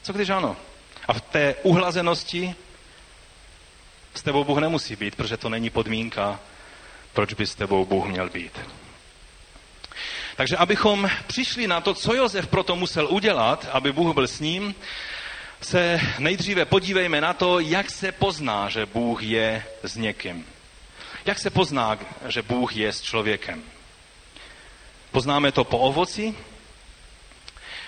[0.02, 0.58] Co když ano?
[1.08, 2.56] A v té uhlazenosti
[4.14, 6.40] s tebou Bůh nemusí být, protože to není podmínka,
[7.14, 8.60] proč by s tebou Bůh měl být.
[10.36, 14.76] Takže abychom přišli na to, co Josef proto musel udělat, aby Bůh byl s ním,
[15.62, 20.46] se nejdříve podívejme na to, jak se pozná, že Bůh je s někým.
[21.26, 21.98] Jak se pozná,
[22.28, 23.64] že Bůh je s člověkem?
[25.18, 26.30] Poznáme to po ovoci.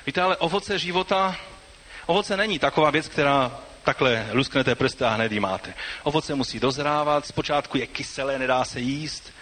[0.06, 1.38] Víte, ale ovoce života,
[2.06, 5.74] ovoce není taková věc, která takhle lusknete prsty a hned ji máte.
[6.04, 9.34] Ovoce musí dozrávat, zpočátku je kyselé, nedá se jíst.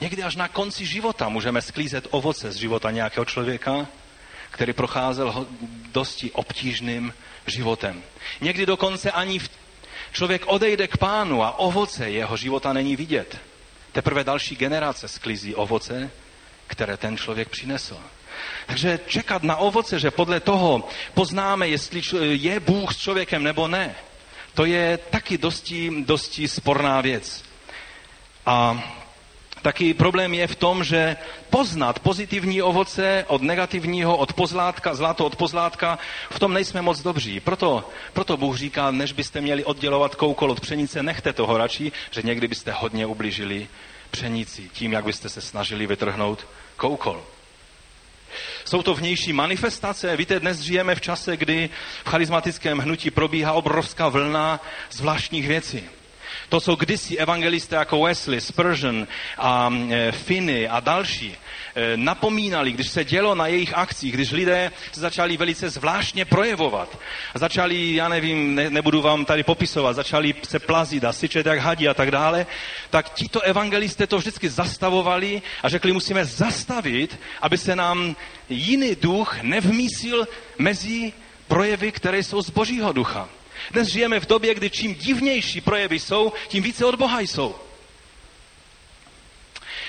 [0.00, 3.86] Někdy až na konci života můžeme sklízet ovoce z života nějakého člověka,
[4.50, 5.46] který procházel
[5.92, 7.14] dosti obtížným
[7.46, 8.02] životem.
[8.40, 9.50] Někdy dokonce ani v
[10.12, 13.36] člověk odejde k pánu a ovoce jeho života není vidět.
[13.92, 16.10] Teprve další generace sklízí ovoce
[16.66, 17.98] které ten člověk přinesl.
[18.66, 23.94] Takže čekat na ovoce, že podle toho poznáme, jestli je Bůh s člověkem nebo ne,
[24.54, 27.44] to je taky dosti, dosti sporná věc.
[28.46, 28.84] A
[29.62, 31.16] taky problém je v tom, že
[31.50, 35.98] poznat pozitivní ovoce od negativního, od pozlátka, zlato od pozlátka,
[36.30, 37.40] v tom nejsme moc dobří.
[37.40, 42.22] Proto, proto Bůh říká, než byste měli oddělovat koukol od pšenice, nechte toho radši, že
[42.22, 43.68] někdy byste hodně ublížili
[44.14, 46.46] pšenici, tím, jak byste se snažili vytrhnout
[46.76, 47.24] koukol.
[48.64, 50.16] Jsou to vnější manifestace.
[50.16, 51.70] Víte, dnes žijeme v čase, kdy
[52.04, 55.82] v charismatickém hnutí probíhá obrovská vlna zvláštních věcí.
[56.48, 59.06] To, co kdysi evangelisté jako Wesley, Spurgeon
[59.38, 61.36] a e, Finney a další
[61.96, 66.98] napomínali, když se dělo na jejich akcích, když lidé se začali velice zvláštně projevovat.
[67.34, 71.88] Začali, já nevím, ne, nebudu vám tady popisovat, začali se plazit a syčet jak hadí
[71.88, 72.46] a tak dále,
[72.90, 78.16] tak tito evangelisté to vždycky zastavovali a řekli, musíme zastavit, aby se nám
[78.48, 81.12] jiný duch nevmísil mezi
[81.48, 83.28] projevy, které jsou z božího ducha.
[83.70, 87.54] Dnes žijeme v době, kdy čím divnější projevy jsou, tím více od Boha jsou.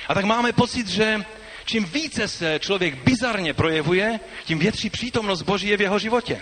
[0.07, 1.25] A tak máme pocit, že
[1.65, 6.41] čím více se člověk bizarně projevuje, tím větší přítomnost Boží je v jeho životě.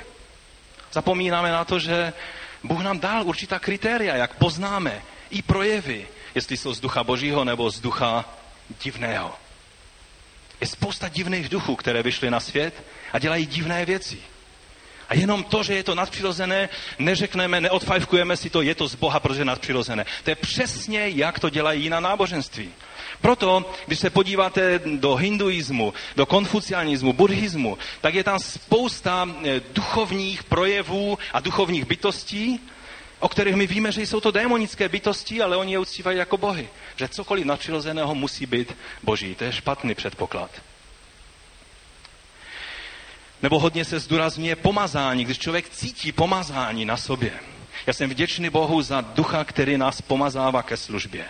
[0.91, 2.13] Zapomínáme na to, že
[2.63, 7.69] Bůh nám dal určitá kritéria, jak poznáme i projevy, jestli jsou z ducha Božího nebo
[7.69, 8.25] z ducha
[8.83, 9.35] divného.
[10.61, 12.83] Je spousta divných duchů, které vyšly na svět
[13.13, 14.17] a dělají divné věci.
[15.09, 19.19] A jenom to, že je to nadpřirozené, neřekneme, neodfajfkujeme si to, je to z Boha,
[19.19, 20.05] protože je nadpřirozené.
[20.23, 22.73] To je přesně, jak to dělají na náboženství.
[23.23, 30.43] Proto, když se podíváte do hinduismu, do konfucianismu, buddhismu, tak je tam spousta eh, duchovních
[30.43, 32.59] projevů a duchovních bytostí,
[33.19, 36.69] o kterých my víme, že jsou to démonické bytosti, ale oni je uctívají jako bohy.
[36.95, 39.35] Že cokoliv nadpřirozeného musí být boží.
[39.35, 40.51] To je špatný předpoklad.
[43.41, 47.31] Nebo hodně se zdůrazňuje pomazání, když člověk cítí pomazání na sobě.
[47.87, 51.25] Já jsem vděčný Bohu za ducha, který nás pomazává ke službě.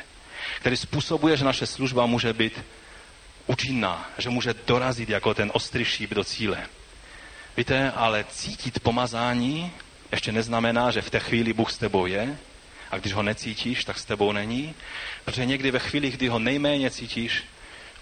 [0.64, 2.62] Který způsobuje, že naše služba může být
[3.48, 6.68] účinná, že může dorazit jako ten ostrý šíp do cíle.
[7.58, 9.72] Víte, ale cítit pomazání
[10.12, 12.38] ještě neznamená, že v té chvíli Bůh s tebou je,
[12.92, 14.74] a když ho necítíš, tak s tebou není,
[15.26, 17.44] protože někdy ve chvíli, kdy ho nejméně cítíš,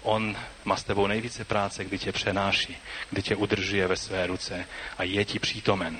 [0.02, 2.76] On má s tebou nejvíce práce, kdy tě přenáší,
[3.10, 4.66] kdy tě udržuje ve své ruce
[4.98, 5.98] a je ti přítomen.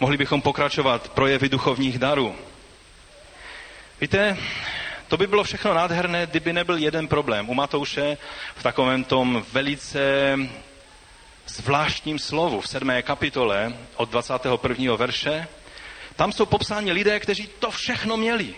[0.00, 2.36] Mohli bychom pokračovat projevy duchovních darů.
[4.00, 4.36] Víte,
[5.08, 7.50] To by bylo všechno nádherné, kdyby nebyl jeden problém.
[7.50, 8.16] U Matouše
[8.56, 10.36] v takovém tom velice
[11.46, 14.96] zvláštním slovu v sedmé kapitole od 21.
[14.96, 15.48] verše,
[16.16, 18.54] tam jsou popsáni lidé, kteří to všechno měli.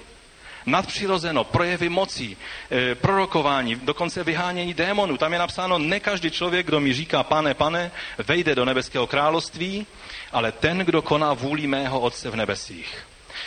[0.67, 2.37] Nadpřirozeno, projevy mocí,
[2.71, 5.17] e, prorokování, dokonce vyhánění démonů.
[5.17, 9.87] Tam je napsáno, ne každý člověk, kdo mi říká, pane, pane, vejde do nebeského království,
[10.33, 13.07] ale ten, kdo koná vůli mého Otce v nebesích.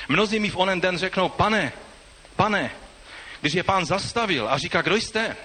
[0.10, 1.74] Mnozí mi v onen den řeknou, pane,
[2.36, 2.72] pane,
[3.42, 5.38] když je pán zastavil a říká, kdo jste?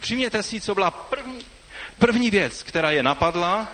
[0.00, 1.44] Všimněte si, co byla první,
[1.98, 3.68] první věc, která je napadla,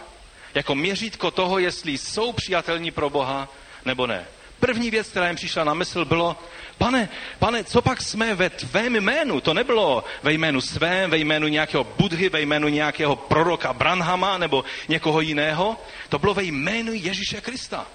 [0.55, 3.49] jako měřítko toho, jestli jsou přijatelní pro Boha
[3.85, 4.27] nebo ne.
[4.61, 6.37] První věc, která jim přišla na mysl, bylo,
[6.79, 9.41] pane, pane, co pak jsme ve tvém jménu?
[9.41, 14.65] To nebylo ve jménu svém, ve jménu nějakého Budhy, ve jménu nějakého proroka Branhama nebo
[14.89, 15.77] někoho jiného.
[16.09, 17.87] To bylo ve jménu Ježíše Krista.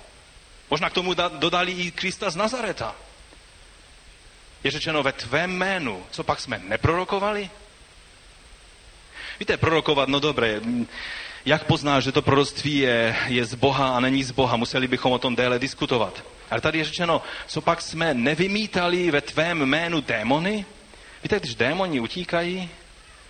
[0.70, 2.96] Možná k tomu dodali i Krista z Nazareta.
[4.64, 6.04] Je řečeno ve tvém jménu.
[6.12, 7.50] Co pak jsme neprorokovali?
[9.40, 10.62] Víte, prorokovat, no dobré,
[11.46, 14.56] jak poznáš, že to proroctví je, je z Boha a není z Boha?
[14.56, 16.24] Museli bychom o tom déle diskutovat.
[16.52, 20.66] Ale tady je řečeno, co pak jsme nevymítali ve tvém jménu démony?
[21.24, 22.70] Víte, když démoni utíkají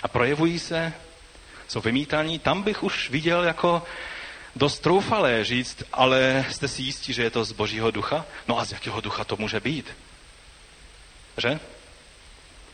[0.03, 0.93] a projevují se,
[1.67, 3.83] jsou vymítaní, tam bych už viděl jako
[4.55, 8.25] dost troufalé říct, ale jste si jistí, že je to z božího ducha?
[8.47, 9.85] No a z jakého ducha to může být?
[11.37, 11.59] Že?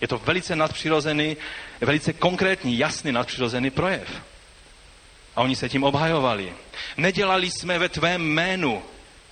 [0.01, 1.37] Je to velice nadpřirozený,
[1.81, 4.21] velice konkrétní, jasný nadpřirozený projev.
[5.35, 6.53] A oni se tím obhajovali.
[6.97, 8.83] Nedělali jsme ve tvém jménu,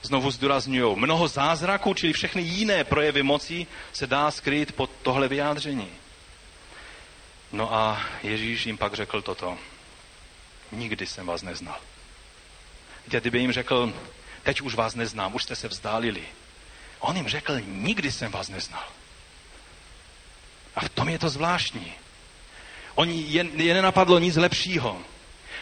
[0.02, 5.90] znovu zdůraznuju, mnoho zázraků, čili všechny jiné projevy moci se dá skrýt pod tohle vyjádření.
[7.52, 9.58] No a Ježíš jim pak řekl toto.
[10.72, 11.80] Nikdy jsem vás neznal.
[13.06, 13.94] Víte, kdyby jim řekl,
[14.44, 16.24] teď už vás neznám, už jste se vzdálili.
[17.00, 18.84] On jim řekl, nikdy jsem vás neznal.
[20.78, 21.94] A v tom je to zvláštní.
[22.96, 25.02] Oni je, je nenapadlo nic lepšího,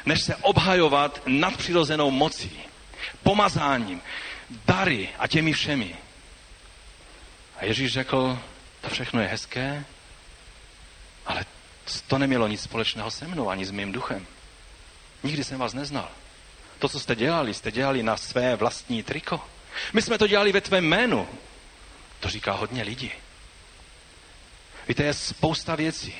[0.05, 2.59] než se obhajovat nadpřirozenou mocí,
[3.23, 4.01] pomazáním,
[4.65, 5.95] dary a těmi všemi.
[7.57, 8.39] A Ježíš řekl,
[8.81, 9.85] to všechno je hezké,
[11.25, 11.45] ale
[12.07, 14.27] to nemělo nic společného se mnou, ani s mým duchem.
[15.23, 16.09] Nikdy jsem vás neznal.
[16.79, 19.41] To, co jste dělali, jste dělali na své vlastní triko.
[19.93, 21.27] My jsme to dělali ve tvém jménu.
[22.19, 23.11] To říká hodně lidí.
[24.87, 26.15] Víte, je spousta věcí.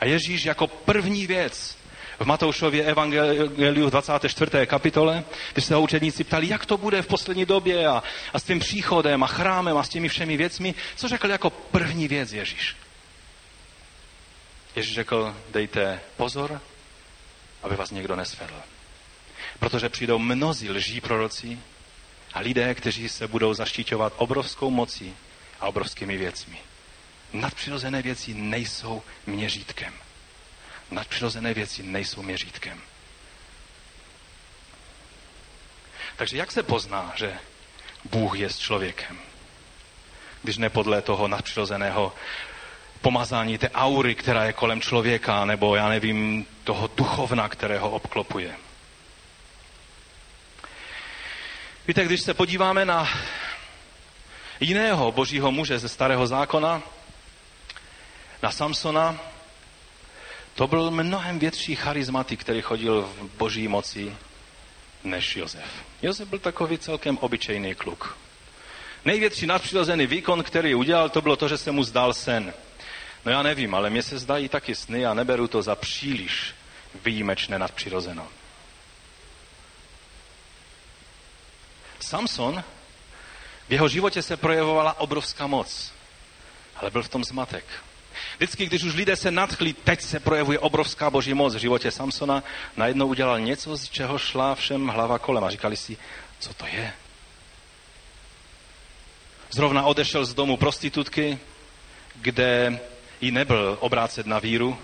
[0.00, 1.78] A Ježíš jako první věc
[2.18, 4.50] v Matoušově evangeliu 24.
[4.66, 8.42] kapitole, když se ho učedníci ptali, jak to bude v poslední době a, a s
[8.42, 12.76] tím příchodem a chrámem a s těmi všemi věcmi, co řekl jako první věc Ježíš?
[14.76, 16.60] Ježíš řekl, dejte pozor,
[17.62, 18.54] aby vás někdo nesvedl.
[19.58, 21.58] Protože přijdou mnozí lží proroci
[22.34, 25.14] a lidé, kteří se budou zaštiťovat obrovskou mocí
[25.60, 26.58] a obrovskými věcmi.
[27.32, 29.94] Nadpřirozené věci nejsou měřítkem.
[30.90, 32.80] Nadpřirozené věci nejsou měřítkem.
[36.16, 37.38] Takže jak se pozná, že
[38.04, 39.18] Bůh je s člověkem?
[40.42, 42.12] Když ne podle toho nadpřirozeného
[43.00, 48.56] pomazání té aury, která je kolem člověka, nebo já nevím, toho duchovna, kterého obklopuje.
[51.88, 53.08] Víte, když se podíváme na
[54.60, 56.82] jiného božího muže ze starého zákona,
[58.42, 59.18] na Samsona,
[60.54, 64.16] to byl mnohem větší charizmatik, který chodil v boží moci
[65.04, 65.64] než Josef.
[66.02, 68.16] Josef byl takový celkem obyčejný kluk.
[69.04, 72.54] Největší nadpřirozený výkon, který udělal, to bylo to, že se mu zdal sen.
[73.24, 76.54] No já nevím, ale mně se zdají taky sny a neberu to za příliš
[77.04, 78.28] výjimečné nadpřirozeno.
[82.00, 82.64] Samson,
[83.68, 85.92] v jeho životě se projevovala obrovská moc,
[86.76, 87.64] ale byl v tom zmatek.
[88.36, 92.42] Vždycky, když už lidé se nadchli, teď se projevuje obrovská boží moc v životě Samsona,
[92.76, 95.96] najednou udělal něco, z čeho šla všem hlava kolem a říkali si,
[96.38, 96.92] co to je?
[99.50, 101.38] Zrovna odešel z domu prostitutky,
[102.14, 102.80] kde
[103.20, 104.78] jí nebyl obrácet na víru.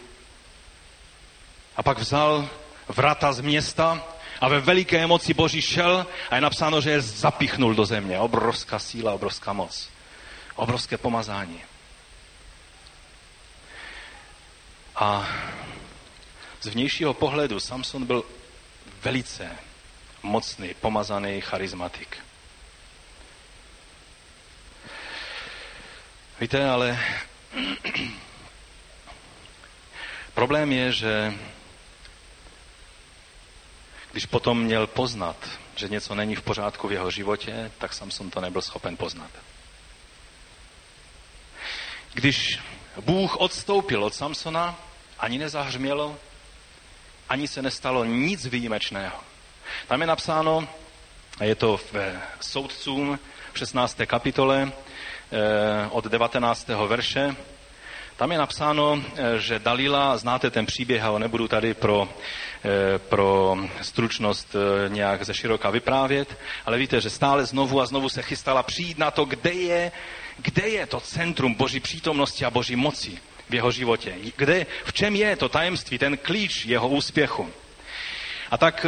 [1.77, 2.49] A pak vzal
[2.89, 4.05] vrata z města
[4.41, 8.19] a ve veliké moci Boží šel a je napsáno, že je zapichnul do země.
[8.19, 9.89] Obrovská síla, obrovská moc.
[10.55, 11.61] Obrovské pomazání.
[14.97, 15.29] A
[16.61, 18.25] z vnějšího pohledu Samson byl
[19.03, 19.57] velice
[20.23, 22.19] mocný, pomazaný charizmatik.
[26.41, 27.05] Víte, ale
[30.35, 31.35] problém je, že
[34.13, 35.37] když potom měl poznat,
[35.77, 39.31] že něco není v pořádku v jeho životě, tak Samson to nebyl schopen poznat.
[42.13, 42.61] Když
[43.01, 44.79] Bůh odstoupil od Samsona,
[45.19, 46.17] ani nezahřmělo,
[47.29, 49.19] ani se nestalo nic výjimečného.
[49.89, 50.69] Tam je napsáno,
[51.41, 51.95] a je to v
[52.41, 53.19] soudcům
[53.53, 54.01] v 16.
[54.07, 56.69] kapitole eh, od 19.
[56.69, 57.37] verše,
[58.17, 62.09] tam je napsáno, eh, že Dalila, znáte ten příběh, ale nebudu tady pro,
[62.65, 64.57] eh, pro stručnost
[64.89, 69.11] nějak ze široka vyprávět, ale víte, že stále znovu a znovu se chystala přijít na
[69.11, 69.93] to, kde je,
[70.37, 73.19] kde je to centrum Boží přítomnosti a Boží moci
[73.49, 74.15] v jeho životě.
[74.37, 77.51] Kde, v čem je to tajemství, ten klíč jeho úspěchu.
[78.51, 78.87] A tak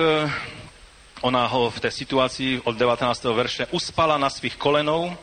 [1.21, 3.25] ona ho v té situaci od 19.
[3.25, 5.17] verše uspala na svých kolenou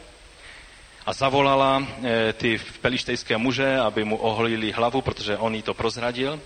[1.05, 6.39] a zavolala e, ty pelištejské muže, aby mu oholili hlavu, protože on jí to prozradil.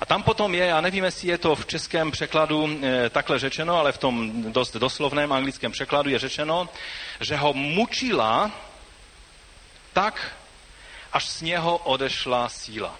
[0.00, 3.76] A tam potom je, a nevím, jestli je to v českém překladu e, takhle řečeno,
[3.76, 6.68] ale v tom dost doslovném anglickém překladu je řečeno,
[7.20, 8.50] že ho mučila
[9.94, 10.36] tak,
[11.12, 12.98] až z něho odešla síla.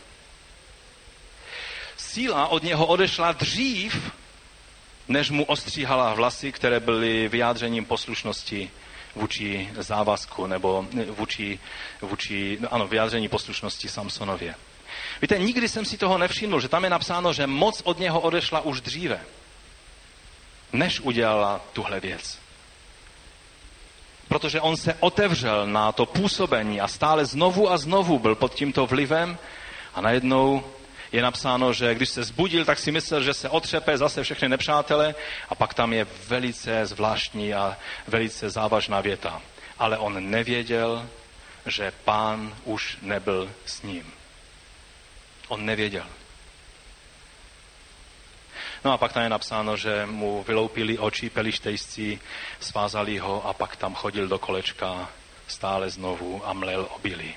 [1.96, 4.12] Síla od něho odešla dřív,
[5.08, 8.70] než mu ostříhala vlasy, které byly vyjádřením poslušnosti
[9.14, 11.58] vůči závazku nebo vůči,
[12.00, 14.54] vůči no ano, vyjádření poslušnosti Samsonově.
[15.22, 18.60] Víte, nikdy jsem si toho nevšiml, že tam je napsáno, že moc od něho odešla
[18.60, 19.20] už dříve,
[20.72, 22.43] než udělala tuhle věc.
[24.28, 28.86] Protože on se otevřel na to působení a stále znovu a znovu byl pod tímto
[28.86, 29.38] vlivem
[29.94, 30.64] a najednou
[31.12, 35.14] je napsáno, že když se zbudil, tak si myslel, že se otřepe zase všechny nepřátele
[35.48, 37.76] a pak tam je velice zvláštní a
[38.08, 39.42] velice závažná věta.
[39.78, 41.06] Ale on nevěděl,
[41.66, 44.12] že pán už nebyl s ním.
[45.48, 46.06] On nevěděl.
[48.84, 52.20] No a pak tam je napsáno, že mu vyloupili oči pelištejscí,
[52.60, 55.08] svázali ho a pak tam chodil do kolečka
[55.46, 57.34] stále znovu a mlel obilí.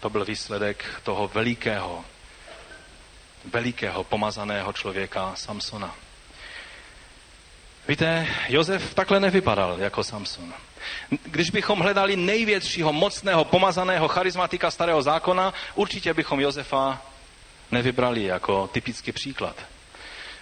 [0.00, 2.04] To byl výsledek toho velikého
[3.44, 5.94] velikého pomazaného člověka Samsona.
[7.88, 10.54] Víte, Josef takhle nevypadal jako Samson.
[11.24, 17.02] Když bychom hledali největšího, mocného, pomazaného charismatika starého zákona, určitě bychom Josefa
[17.70, 19.56] nevybrali jako typický příklad.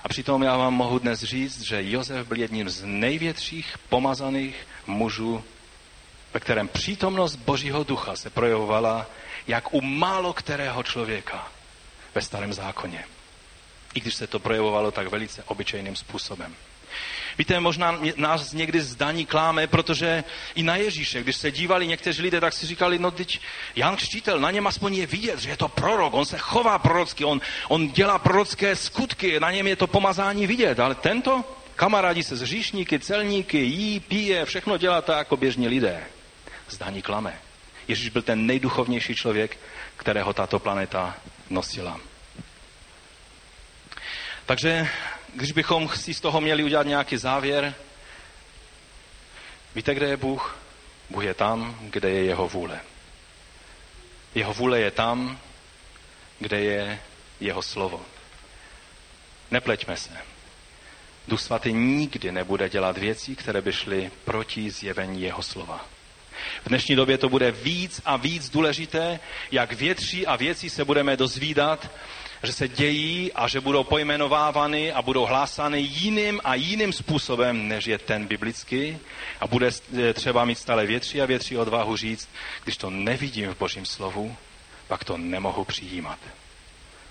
[0.06, 5.44] A přitom já vám mohu dnes říct, že Josef byl jedním z největších pomazaných mužů,
[6.34, 9.06] ve kterém přítomnost Božího ducha se projevovala
[9.46, 11.48] jak u málo kterého člověka
[12.14, 13.04] ve starém zákoně.
[13.94, 16.54] I když se to projevovalo tak velice obyčejným způsobem.
[17.38, 20.24] Víte, možná nás někdy zdaní kláme, protože
[20.54, 23.40] i na Ježíše, když se dívali někteří lidé, tak si říkali, no teď
[23.76, 27.24] Jan Křtítel, na něm aspoň je vidět, že je to prorok, on se chová prorocky,
[27.24, 31.44] on, on dělá prorocké skutky, na něm je to pomazání vidět, ale tento
[31.76, 36.04] kamarádi se s říšníky, celníky, jí, pije, všechno dělá tak jako běžní lidé.
[36.68, 37.38] Zdaní klame.
[37.88, 39.58] Ježíš byl ten nejduchovnější člověk,
[39.96, 41.16] kterého tato planeta
[41.50, 42.00] nosila.
[44.46, 44.88] Takže
[45.36, 47.74] když bychom si z toho měli udělat nějaký závěr,
[49.74, 50.58] víte, kde je Bůh?
[51.10, 52.80] Bůh je tam, kde je jeho vůle.
[54.34, 55.38] Jeho vůle je tam,
[56.38, 57.00] kde je
[57.40, 58.02] jeho slovo.
[59.50, 60.10] Nepleťme se.
[61.28, 65.86] Duch svatý nikdy nebude dělat věci, které by šly proti zjevení jeho slova.
[66.64, 69.20] V dnešní době to bude víc a víc důležité,
[69.52, 71.90] jak větší a věcí se budeme dozvídat,
[72.42, 77.86] že se dějí a že budou pojmenovávány a budou hlásány jiným a jiným způsobem, než
[77.86, 78.98] je ten biblický.
[79.40, 79.70] A bude
[80.14, 82.28] třeba mít stále větší a větší odvahu říct,
[82.64, 84.36] když to nevidím v Božím slovu,
[84.88, 86.18] pak to nemohu přijímat.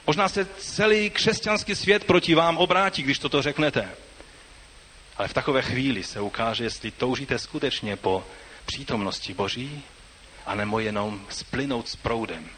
[0.08, 3.90] Možná se celý křesťanský svět proti vám obrátí, když toto řeknete.
[5.18, 8.24] Ale v takové chvíli se ukáže, jestli toužíte skutečně po
[8.66, 9.84] přítomnosti Boží,
[10.46, 12.50] anebo jenom splynout s proudem,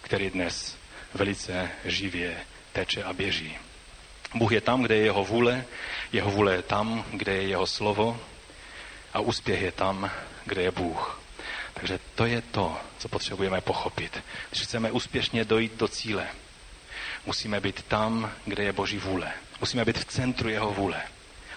[0.00, 0.76] který dnes
[1.14, 2.36] velice živě
[2.72, 3.58] teče a běží.
[4.34, 5.64] Bůh je tam, kde je jeho vůle,
[6.12, 8.20] jeho vůle je tam, kde je jeho slovo
[9.12, 10.10] a úspěch je tam,
[10.44, 11.20] kde je Bůh.
[11.74, 14.22] Takže to je to, co potřebujeme pochopit.
[14.50, 16.26] Když chceme úspěšně dojít do cíle,
[17.26, 19.32] musíme být tam, kde je Boží vůle.
[19.60, 21.02] Musíme být v centru jeho vůle.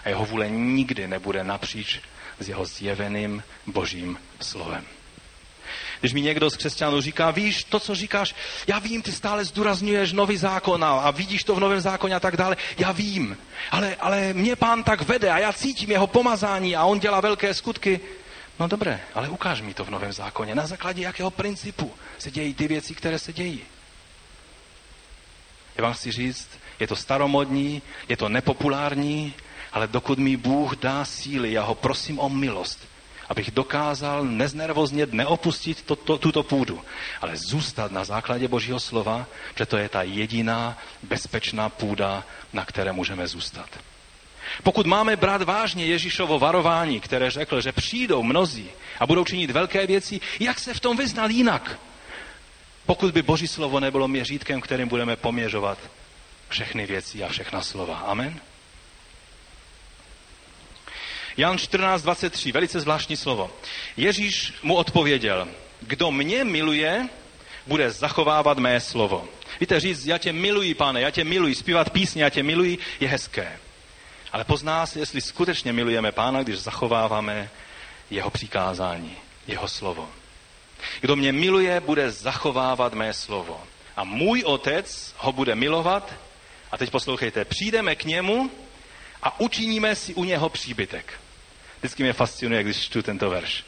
[0.04, 2.00] A jeho vůle nikdy nebude napříč
[2.40, 4.86] s jeho zjeveným božím slovem.
[6.00, 8.34] Když mi někdo z křesťanů říká, víš, to, co říkáš,
[8.66, 12.36] já vím, ty stále zdůrazňuješ nový zákon a, vidíš to v novém zákoně a tak
[12.36, 13.36] dále, já vím,
[13.70, 17.54] ale, ale mě pán tak vede a já cítím jeho pomazání a on dělá velké
[17.54, 18.00] skutky.
[18.58, 20.54] No dobré, ale ukáž mi to v novém zákoně.
[20.54, 23.60] Na základě jakého principu se dějí ty věci, které se dějí.
[25.76, 26.48] Já vám chci říct,
[26.80, 29.34] je to staromodní, je to nepopulární,
[29.72, 32.88] ale dokud mi Bůh dá síly, já ho prosím o milost,
[33.28, 36.82] abych dokázal neznervoznět, neopustit to, to, tuto půdu,
[37.20, 39.26] ale zůstat na základě Božího slova,
[39.58, 43.68] že to je ta jediná bezpečná půda, na které můžeme zůstat.
[44.62, 48.70] Pokud máme brát vážně Ježíšovo varování, které řekl, že přijdou mnozí
[49.00, 51.78] a budou činit velké věci, jak se v tom vyznat jinak?
[52.86, 55.78] Pokud by Boží slovo nebylo měřítkem, kterým budeme poměřovat
[56.48, 57.98] všechny věci a všechna slova.
[57.98, 58.40] Amen?
[61.36, 63.50] Jan 14.23, velice zvláštní slovo.
[63.96, 65.48] Ježíš mu odpověděl,
[65.80, 67.08] kdo mě miluje,
[67.66, 69.28] bude zachovávat mé slovo.
[69.60, 73.08] Víte, říct, já tě miluji, pane, já tě miluji, zpívat písně, já tě miluji, je
[73.08, 73.58] hezké.
[74.32, 77.50] Ale pozná se, jestli skutečně milujeme pána, když zachováváme
[78.10, 79.16] jeho přikázání,
[79.46, 80.08] jeho slovo.
[81.00, 83.62] Kdo mě miluje, bude zachovávat mé slovo.
[83.96, 86.14] A můj otec ho bude milovat.
[86.70, 88.50] A teď poslouchejte, přijdeme k němu
[89.22, 91.20] a učiníme si u něho příbytek.
[91.86, 93.64] Vždycky mě fascinuje, když čtu tento verš.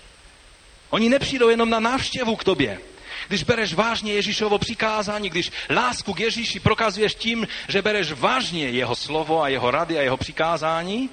[0.90, 2.80] Oni nepřijdou jenom na návštěvu k tobě.
[3.28, 8.96] Když bereš vážně Ježíšovo přikázání, když lásku k Ježíši prokazuješ tím, že bereš vážně jeho
[8.96, 11.10] slovo a jeho rady a jeho přikázání,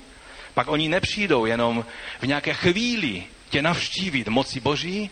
[0.54, 1.86] pak oni nepřijdou jenom
[2.22, 5.10] v nějaké chvíli tě navštívit moci Boží,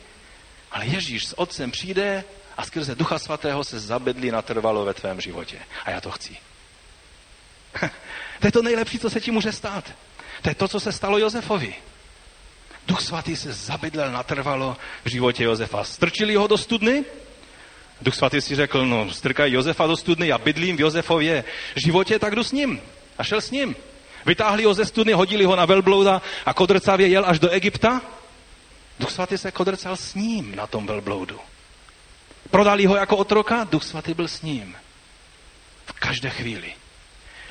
[0.72, 2.24] ale Ježíš s Otcem přijde
[2.58, 5.60] a skrze Ducha Svatého se zabedlí natrvalo ve tvém životě.
[5.86, 6.38] A já to chci.
[8.40, 9.94] to je to nejlepší, co se ti může stát.
[10.44, 11.76] To je to, co se stalo Josefovi.
[12.88, 15.84] Duch svatý se zabydlel natrvalo v životě Josefa.
[15.84, 17.06] Strčili ho do studny?
[18.02, 21.44] Duch svatý si řekl, no strkaj Josefa do studny, já bydlím v Josefově
[21.76, 22.82] životě, tak jdu s ním.
[23.18, 23.76] A šel s ním.
[24.26, 28.02] Vytáhli ho ze studny, hodili ho na velblouda a kodrcavě jel až do Egypta.
[29.00, 31.40] Duch svatý se kodrcal s ním na tom velbloudu.
[32.50, 34.76] Prodali ho jako otroka, Duch svatý byl s ním.
[35.86, 36.74] V každé chvíli.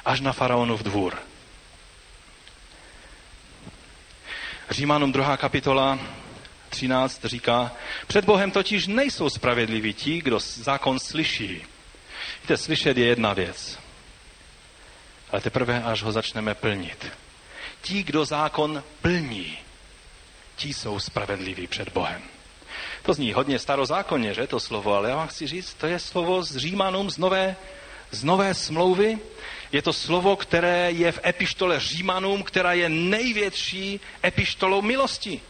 [0.05, 1.32] Až na faraonův dvůr.
[4.71, 5.37] Římanům 2.
[5.37, 5.99] kapitola
[6.69, 7.73] 13 říká,
[8.07, 11.65] před Bohem totiž nejsou spravedliví ti, kdo zákon slyší.
[12.43, 13.79] Víte, slyšet je jedna věc,
[15.31, 17.07] ale teprve, až ho začneme plnit.
[17.83, 19.59] Ti, kdo zákon plní,
[20.57, 22.23] ti jsou spravedliví před Bohem.
[23.03, 26.43] To zní hodně starozákonně, že to slovo, ale já vám chci říct, to je slovo
[26.43, 27.57] z Římanům z nové,
[28.11, 29.19] z nové smlouvy,
[29.73, 35.41] je to slovo, které je v epištole Římanům, která je největší epištolou milosti.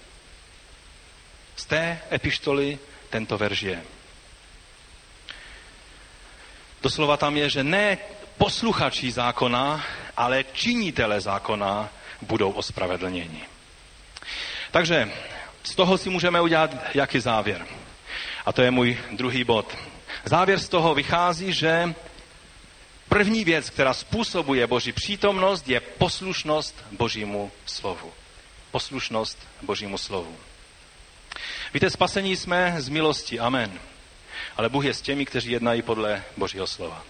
[1.57, 2.79] Z té epištoly
[3.11, 3.83] tento verž je.
[6.83, 7.99] Doslova tam je, že ne
[8.39, 9.85] posluchači zákona,
[10.17, 11.89] ale činitele zákona
[12.23, 13.43] budou ospravedlněni.
[14.71, 15.11] Takže
[15.63, 17.67] z toho si můžeme udělat jaký závěr.
[18.47, 19.77] A to je můj druhý bod.
[20.25, 21.95] Závěr z toho vychází, že
[23.13, 28.13] První věc, která způsobuje Boží přítomnost, je poslušnost Božímu slovu.
[28.71, 30.37] Poslušnost Božímu slovu.
[31.75, 33.81] Víte, spasení jsme z milosti, amen.
[34.57, 37.05] Ale Bůh je s těmi, kteří jednají podle Božího slova.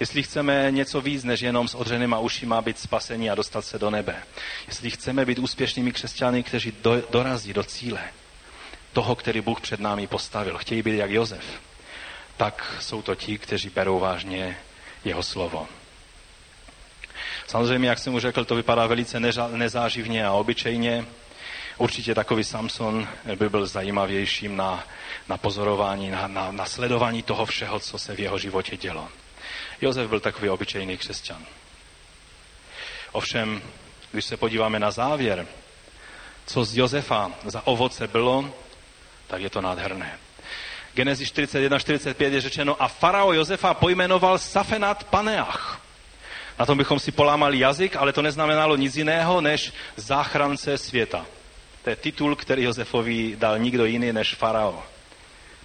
[0.00, 3.90] Jestli chceme něco víc, než jenom s odřenýma ušima být spasení a dostat se do
[3.90, 4.22] nebe.
[4.66, 8.00] Jestli chceme být úspěšnými křesťany, kteří do, dorazí do cíle
[8.92, 10.58] toho, který Bůh před námi postavil.
[10.58, 11.67] Chtějí být jak Jozef
[12.38, 14.56] tak jsou to ti, kteří berou vážně
[15.04, 15.68] jeho slovo.
[17.46, 19.20] Samozřejmě, jak jsem mu řekl, to vypadá velice
[19.50, 21.04] nezáživně a obyčejně.
[21.78, 24.84] Určitě takový Samson by byl zajímavějším na,
[25.28, 29.08] na pozorování, na, na, na sledování toho všeho, co se v jeho životě dělo.
[29.80, 31.46] Josef byl takový obyčejný křesťan.
[33.12, 33.62] Ovšem,
[34.12, 35.46] když se podíváme na závěr,
[36.46, 38.54] co z Josefa za ovoce bylo,
[39.26, 40.18] tak je to nádherné.
[40.94, 45.80] Genezi 41-45 je řečeno, a farao Josefa pojmenoval Safenat Paneach.
[46.58, 51.26] Na tom bychom si polámali jazyk, ale to neznamenalo nic jiného než záchrance světa.
[51.84, 54.82] To je titul, který Josefovi dal nikdo jiný než farao.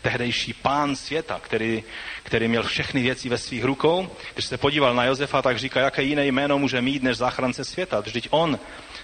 [0.01, 1.83] Tehdejší pán světa, který,
[2.23, 4.09] který měl všechny věci ve svých rukou.
[4.33, 7.99] Když se podíval na Josefa, tak říká, jaké jiné jméno může mít než záchrance světa.
[7.99, 8.59] Vždyť on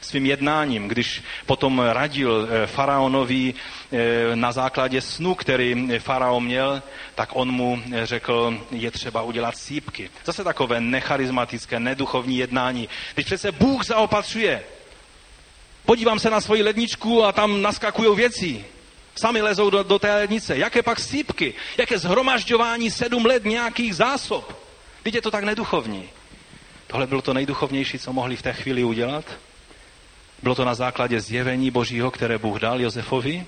[0.09, 6.81] svým jednáním, když potom radil eh, faraonovi eh, na základě snu, který faraon měl,
[7.15, 10.09] tak on mu řekl, je třeba udělat sípky.
[10.25, 12.89] Zase takové necharizmatické, neduchovní jednání.
[13.13, 14.63] Když přece Bůh zaopatřuje,
[15.85, 18.65] podívám se na svoji ledničku a tam naskakují věci.
[19.15, 20.57] Sami lezou do, do té lednice.
[20.57, 21.53] Jaké pak sípky?
[21.77, 24.63] Jaké zhromažďování sedm let nějakých zásob?
[25.03, 26.09] Teď je to tak neduchovní.
[26.87, 29.25] Tohle bylo to nejduchovnější, co mohli v té chvíli udělat.
[30.43, 33.45] Bylo to na základě zjevení Božího, které Bůh dal Josefovi.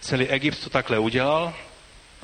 [0.00, 1.54] Celý Egypt to takhle udělal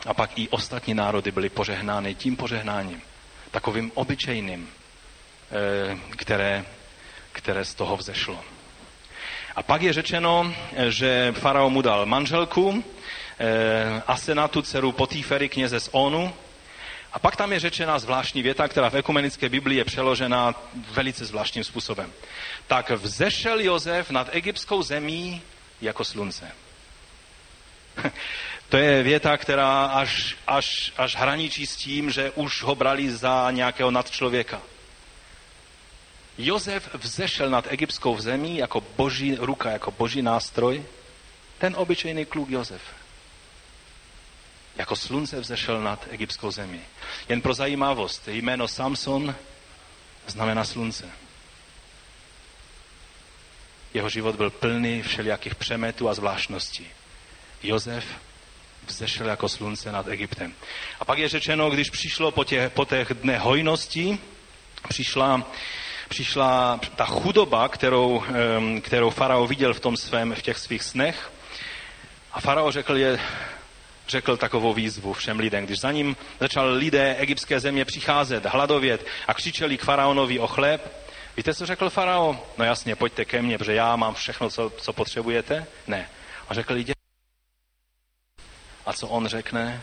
[0.07, 3.03] a pak i ostatní národy byly požehnány tím požehnáním.
[3.51, 6.65] Takovým obyčejným, eh, které,
[7.33, 8.41] které z toho vzešlo.
[9.57, 10.55] A pak je řečeno,
[10.89, 12.85] že farao mu dal manželku,
[13.39, 16.35] eh, Asenatu, dceru Potýfery, kněze z Onu.
[17.13, 20.55] A pak tam je řečena zvláštní věta, která v ekumenické Biblii je přeložena
[20.91, 22.13] velice zvláštním způsobem.
[22.67, 25.43] Tak vzešel Jozef nad egyptskou zemí
[25.81, 26.51] jako slunce.
[28.69, 33.51] To je věta, která až, až, až hraničí s tím, že už ho brali za
[33.51, 34.63] nějakého nadčlověka.
[36.39, 40.85] Jozef vzešel nad egyptskou zemí jako boží ruka, jako boží nástroj.
[41.59, 42.83] Ten obyčejný kluk Jozef.
[44.79, 46.81] Jako slunce vzešel nad egyptskou zemí.
[47.29, 49.35] Jen pro zajímavost, jméno Samson
[50.27, 51.11] znamená slunce.
[53.95, 56.87] Jeho život byl plný všelijakých přemetů a zvláštností.
[57.63, 58.05] Jozef
[58.87, 60.55] vzešel jako slunce nad Egyptem.
[61.01, 64.19] A pak je řečeno, když přišlo po těch, po těch dne hojnosti,
[64.89, 65.51] přišla,
[66.09, 68.25] přišla ta chudoba, kterou,
[68.83, 71.31] kterou farao viděl v, tom svém, v těch svých snech.
[72.33, 73.21] A farao řekl, je,
[74.09, 75.65] řekl takovou výzvu všem lidem.
[75.65, 80.93] Když za ním začal lidé egyptské země přicházet, hladovět a křičeli k faraonovi o chléb,
[81.37, 82.47] víte, co řekl farao?
[82.59, 85.67] No jasně, pojďte ke mně, protože já mám všechno, co, co potřebujete.
[85.87, 86.09] Ne.
[86.49, 87.01] A řekl, jděte
[88.87, 89.83] a co on řekne,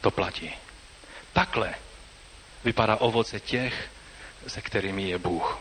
[0.00, 0.50] to platí.
[1.32, 1.74] Takhle
[2.64, 3.90] vypadá ovoce těch,
[4.46, 5.58] se kterými je Bůh.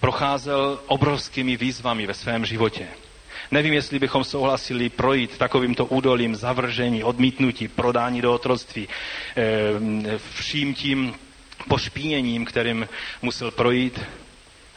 [0.00, 2.88] Procházel obrovskými výzvami ve svém životě.
[3.54, 8.88] Nevím, jestli bychom souhlasili projít takovýmto údolím zavržení, odmítnutí, prodání do otroctví,
[9.36, 11.14] eh, vším tím
[11.68, 12.88] pošpíněním, kterým
[13.22, 14.00] musel projít,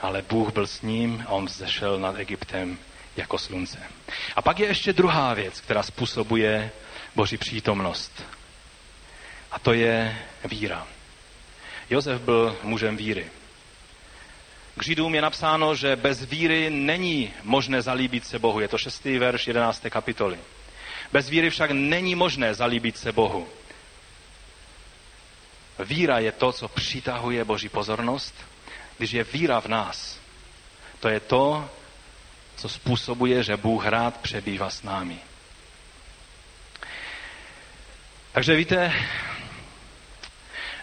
[0.01, 2.77] ale Bůh byl s ním a on vzešel nad Egyptem
[3.17, 3.79] jako slunce.
[4.35, 6.71] A pak je ještě druhá věc, která způsobuje
[7.15, 8.23] Boží přítomnost.
[9.51, 10.87] A to je víra.
[11.89, 13.25] Josef byl mužem víry.
[14.77, 18.59] K Židům je napsáno, že bez víry není možné zalíbit se Bohu.
[18.59, 19.85] Je to šestý verš 11.
[19.89, 20.39] kapitoly.
[21.11, 23.47] Bez víry však není možné zalíbit se Bohu.
[25.79, 28.35] Víra je to, co přitahuje Boží pozornost.
[28.97, 30.19] Když je víra v nás,
[30.99, 31.69] to je to,
[32.55, 35.17] co způsobuje, že Bůh rád přebývá s námi.
[38.31, 38.93] Takže víte,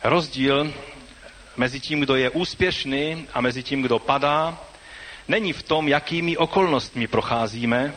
[0.04, 0.74] rozdíl
[1.56, 4.58] mezi tím, kdo je úspěšný a mezi tím, kdo padá,
[5.28, 7.94] není v tom, jakými okolnostmi procházíme,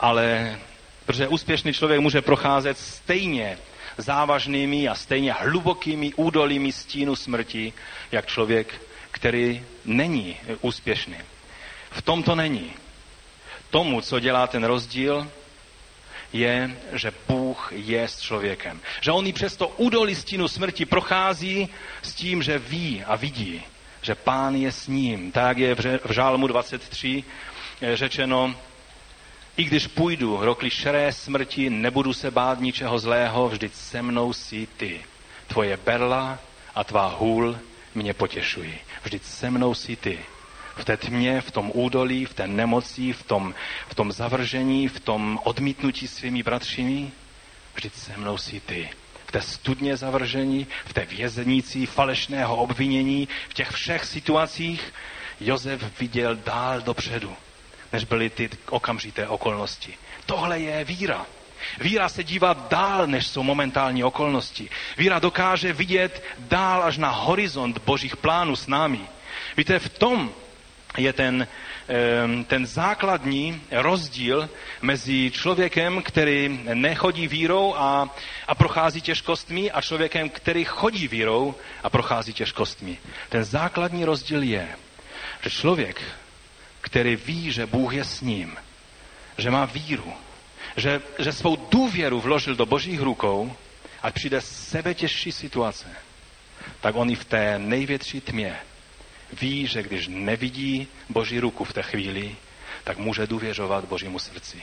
[0.00, 0.58] ale
[1.06, 3.58] protože úspěšný člověk může procházet stejně
[3.96, 7.72] závažnými a stejně hlubokými údolími stínu smrti,
[8.12, 11.16] jak člověk, který není úspěšný.
[11.90, 12.72] V tom to není.
[13.70, 15.30] Tomu, co dělá ten rozdíl,
[16.32, 18.80] je, že Bůh je s člověkem.
[19.00, 21.68] Že on i přes to údolí stínu smrti prochází
[22.02, 23.62] s tím, že ví a vidí,
[24.02, 25.32] že pán je s ním.
[25.32, 27.24] Tak je v Žálmu 23
[27.80, 28.54] eh, řečeno,
[29.56, 34.68] i když půjdu rokli šeré smrti, nebudu se bát ničeho zlého, vždyť se mnou jsi
[34.76, 35.00] ty.
[35.46, 36.38] Tvoje berla
[36.74, 37.58] a tvá hůl
[37.94, 38.74] mě potěšují.
[39.02, 40.18] Vždyť se mnou jsi ty
[40.76, 43.54] v té tmě, v tom údolí, v té nemoci, v tom,
[43.88, 47.10] v tom zavržení, v tom odmítnutí svými bratřimi,
[47.74, 48.90] vždyť se mnou si ty.
[49.26, 54.92] V té studně zavržení, v té vězenící falešného obvinění, v těch všech situacích
[55.40, 57.32] Jozef viděl dál dopředu,
[57.92, 59.94] než byly ty okamžité okolnosti.
[60.26, 61.26] Tohle je víra.
[61.80, 64.70] Víra se dívá dál, než jsou momentální okolnosti.
[64.98, 69.00] Víra dokáže vidět dál až na horizont božích plánů s námi.
[69.56, 70.32] Víte, v tom
[70.98, 71.46] je ten,
[72.46, 74.50] ten základní rozdíl
[74.82, 78.16] mezi člověkem, který nechodí vírou a,
[78.48, 82.98] a prochází těžkostmi a člověkem, který chodí vírou a prochází těžkostmi.
[83.28, 84.68] Ten základní rozdíl je,
[85.42, 86.02] že člověk,
[86.80, 88.56] který ví, že Bůh je s ním,
[89.38, 90.12] že má víru,
[90.76, 93.56] že, že svou důvěru vložil do božích rukou
[94.02, 95.88] a přijde sebe těžší situace,
[96.80, 98.56] tak on i v té největší tmě
[99.40, 102.36] ví, že když nevidí Boží ruku v té chvíli,
[102.84, 104.62] tak může důvěřovat Božímu srdci.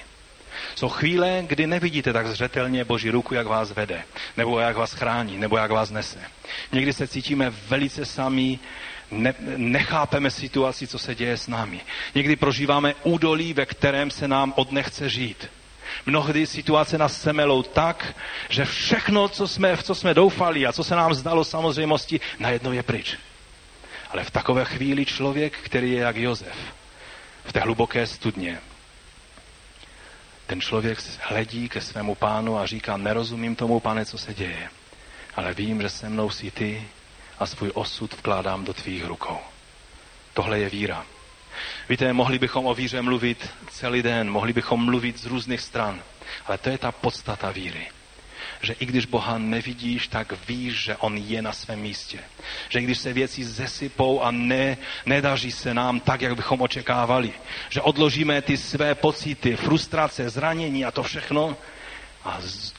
[0.76, 4.04] Jsou chvíle, kdy nevidíte tak zřetelně Boží ruku, jak vás vede,
[4.38, 6.20] nebo jak vás chrání, nebo jak vás nese.
[6.72, 8.60] Někdy se cítíme velice sami,
[9.12, 11.80] ne, nechápeme situaci, co se děje s námi.
[12.16, 15.48] Někdy prožíváme údolí, ve kterém se nám odnechce žít.
[16.06, 18.16] Mnohdy situace nás semelou tak,
[18.50, 22.72] že všechno, co jsme, v co jsme doufali a co se nám zdalo samozřejmosti, najednou
[22.72, 23.18] je pryč.
[24.10, 26.58] Ale v takové chvíli člověk, který je jak Jozef,
[27.46, 28.60] v té hluboké studně,
[30.48, 34.70] ten člověk hledí ke svému pánu a říká, nerozumím tomu, pane, co se děje,
[35.36, 36.88] ale vím, že se mnou jsi ty
[37.40, 39.38] a svůj osud vkládám do tvých rukou.
[40.34, 41.06] Tohle je víra.
[41.90, 46.02] Víte, mohli bychom o víře mluvit celý den, mohli bychom mluvit z různých stran,
[46.46, 47.88] ale to je ta podstata víry
[48.62, 52.20] že i když Boha nevidíš, tak víš, že On je na svém místě.
[52.70, 57.34] Že když se věci zesypou a ne, nedaří se nám tak, jak bychom očekávali,
[57.70, 61.58] že odložíme ty své pocity, frustrace, zranění a to všechno
[62.24, 62.74] a z,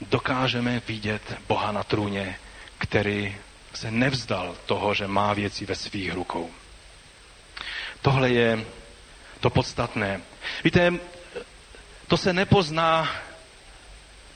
[0.00, 2.38] dokážeme vidět Boha na trůně,
[2.78, 3.36] který
[3.74, 6.50] se nevzdal toho, že má věci ve svých rukou.
[8.02, 8.64] Tohle je
[9.40, 10.20] to podstatné.
[10.64, 10.92] Víte,
[12.06, 13.08] to se nepozná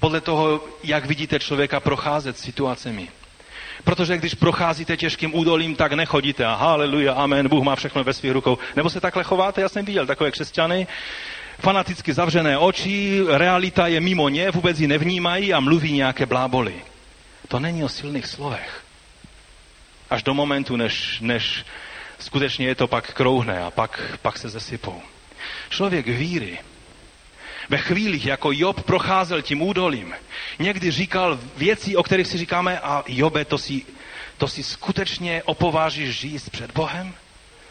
[0.00, 3.08] podle toho, jak vidíte člověka procházet situacemi.
[3.84, 8.32] Protože když procházíte těžkým údolím, tak nechodíte a haleluja, amen, Bůh má všechno ve svých
[8.32, 8.58] rukou.
[8.76, 10.86] Nebo se takhle chováte, já jsem viděl takové křesťany,
[11.58, 16.74] fanaticky zavřené oči, realita je mimo ně, vůbec ji nevnímají a mluví nějaké bláboli.
[17.48, 18.84] To není o silných slovech.
[20.10, 21.64] Až do momentu, než, než
[22.18, 25.02] skutečně je to pak krouhne a pak, pak se zesypou.
[25.70, 26.58] Člověk víry
[27.68, 30.14] ve chvílích, jako Job procházel tím údolím,
[30.58, 33.82] někdy říkal věci, o kterých si říkáme, a Jobe, to si,
[34.38, 37.14] to si skutečně opovážíš žít před Bohem?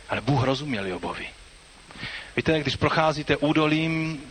[0.09, 1.27] Ale Bůh rozuměl Jobovi.
[2.35, 4.21] Víte, když procházíte údolím,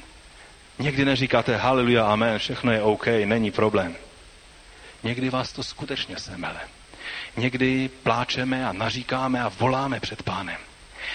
[0.79, 3.97] někdy neříkáte haleluja, amen, všechno je OK, není problém.
[5.03, 6.61] Někdy vás to skutečně semele.
[7.37, 10.57] Někdy pláčeme a naříkáme a voláme před pánem.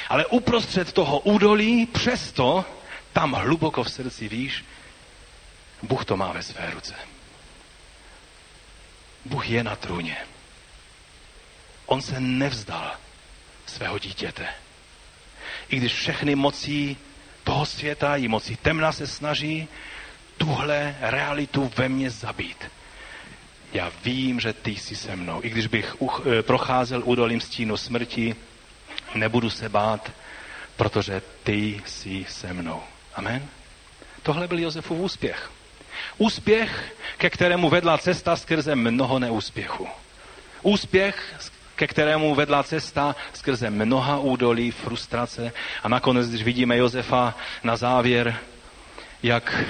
[0.09, 2.65] Ale uprostřed toho údolí přesto
[3.13, 4.65] tam hluboko v srdci víš,
[5.83, 6.95] Bůh to má ve své ruce.
[9.25, 10.17] Bůh je na trůně.
[11.85, 12.91] On se nevzdal
[13.65, 14.47] svého dítěte.
[15.69, 16.95] I když všechny moci
[17.43, 19.67] toho světa i moci temna se snaží
[20.37, 22.65] tuhle realitu ve mně zabít.
[23.73, 25.39] Já vím, že ty jsi se mnou.
[25.43, 28.35] I když bych uch, eh, procházel údolím stínu smrti,
[29.15, 30.11] nebudu se bát,
[30.75, 32.83] protože ty jsi se mnou.
[33.15, 33.47] Amen.
[34.23, 35.51] Tohle byl Josefův úspěch.
[36.17, 39.87] Úspěch, ke kterému vedla cesta skrze mnoho neúspěchů.
[40.61, 41.35] Úspěch,
[41.75, 45.53] ke kterému vedla cesta skrze mnoha údolí, frustrace.
[45.83, 48.35] A nakonec, když vidíme Josefa na závěr,
[49.23, 49.63] jak,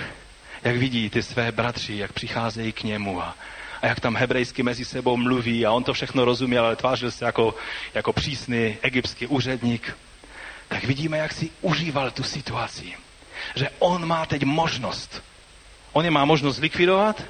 [0.64, 3.36] jak vidí ty své bratři, jak přicházejí k němu a,
[3.82, 7.26] a jak tam hebrejsky mezi sebou mluví a on to všechno rozuměl, ale tvářil se
[7.26, 7.56] jako,
[7.94, 9.98] jako přísný egyptský úředník,
[10.68, 12.94] tak vidíme, jak si užíval tu situaci
[13.56, 15.24] že on má teď možnost.
[15.94, 17.24] On je má možnost likvidovat,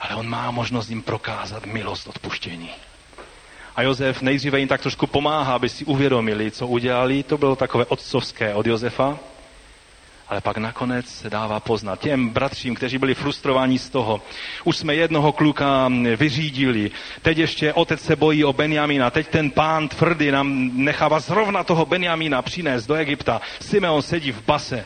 [0.00, 2.70] ale on má možnost jim prokázat milost odpuštění.
[3.76, 7.22] A Josef nejdříve jim tak trošku pomáhá, aby si uvědomili, co udělali.
[7.22, 9.18] To bylo takové otcovské od Josefa.
[10.28, 14.22] Ale pak nakonec se dává poznat těm bratřím, kteří byli frustrováni z toho.
[14.64, 16.90] Už jsme jednoho kluka vyřídili,
[17.22, 21.86] teď ještě otec se bojí o Benjamina, teď ten pán tvrdý nám nechává zrovna toho
[21.86, 23.40] Benjamina přinést do Egypta.
[23.60, 24.84] Simeon sedí v base.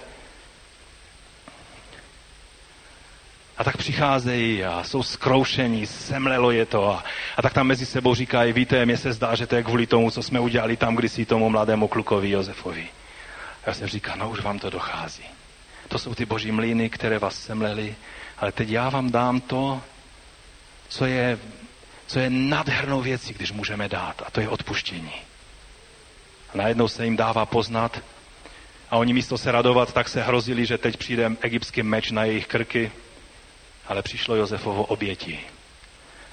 [3.59, 6.89] A tak přicházejí a jsou zkroušení, semlelo je to.
[6.89, 7.05] A,
[7.37, 10.11] a tak tam mezi sebou říkají, víte, mně se zdá, že to je kvůli tomu,
[10.11, 12.89] co jsme udělali tam kdysi tomu mladému klukovi Josefovi.
[13.65, 15.25] A já jsem říkal, no už vám to dochází.
[15.89, 17.97] To jsou ty boží mlíny, které vás semleli,
[18.39, 19.83] ale teď já vám dám to,
[20.89, 21.39] co je,
[22.07, 25.15] co je nadhernou věcí, když můžeme dát, a to je odpuštění.
[26.55, 28.01] A najednou se jim dává poznat,
[28.91, 32.47] a oni místo se radovat, tak se hrozili, že teď přijde egyptský meč na jejich
[32.47, 32.93] krky,
[33.87, 35.41] ale přišlo Josefovo oběti.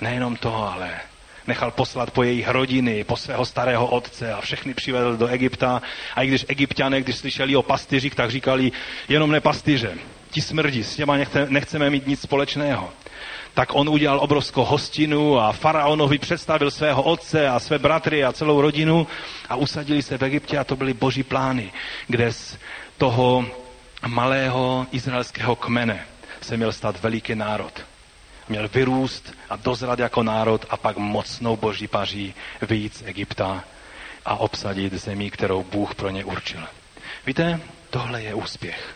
[0.02, 1.00] Nejenom to, ale
[1.48, 5.82] nechal poslat po jejich rodiny, po svého starého otce a všechny přivedl do Egypta.
[6.16, 8.72] A i když egyptiané, když slyšeli o pastyřích, tak říkali,
[9.10, 9.94] jenom ne pastyře,
[10.32, 12.90] ti smrdí, s těma nechce, nechceme mít nic společného.
[13.54, 18.62] Tak on udělal obrovskou hostinu a faraonovi představil svého otce a své bratry a celou
[18.62, 19.08] rodinu
[19.50, 21.72] a usadili se v Egyptě a to byly boží plány,
[22.08, 22.58] kde z
[22.98, 23.46] toho
[24.08, 26.06] malého izraelského kmene
[26.42, 27.87] se měl stát veliký národ.
[28.50, 33.64] Měl vyrůst a dozrat jako národ a pak mocnou boží paří vyjít z Egypta
[34.26, 36.62] a obsadit zemi, kterou Bůh pro ně určil.
[37.26, 38.96] Víte, tohle je úspěch.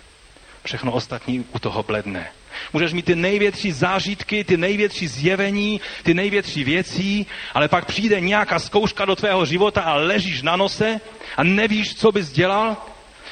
[0.64, 2.32] Všechno ostatní u toho bledne.
[2.74, 8.60] Můžeš mít ty největší zážitky, ty největší zjevení, ty největší věcí, ale pak přijde nějaká
[8.60, 10.99] zkouška do tvého života a ležíš na nose
[11.38, 12.78] a nevíš, co bys dělal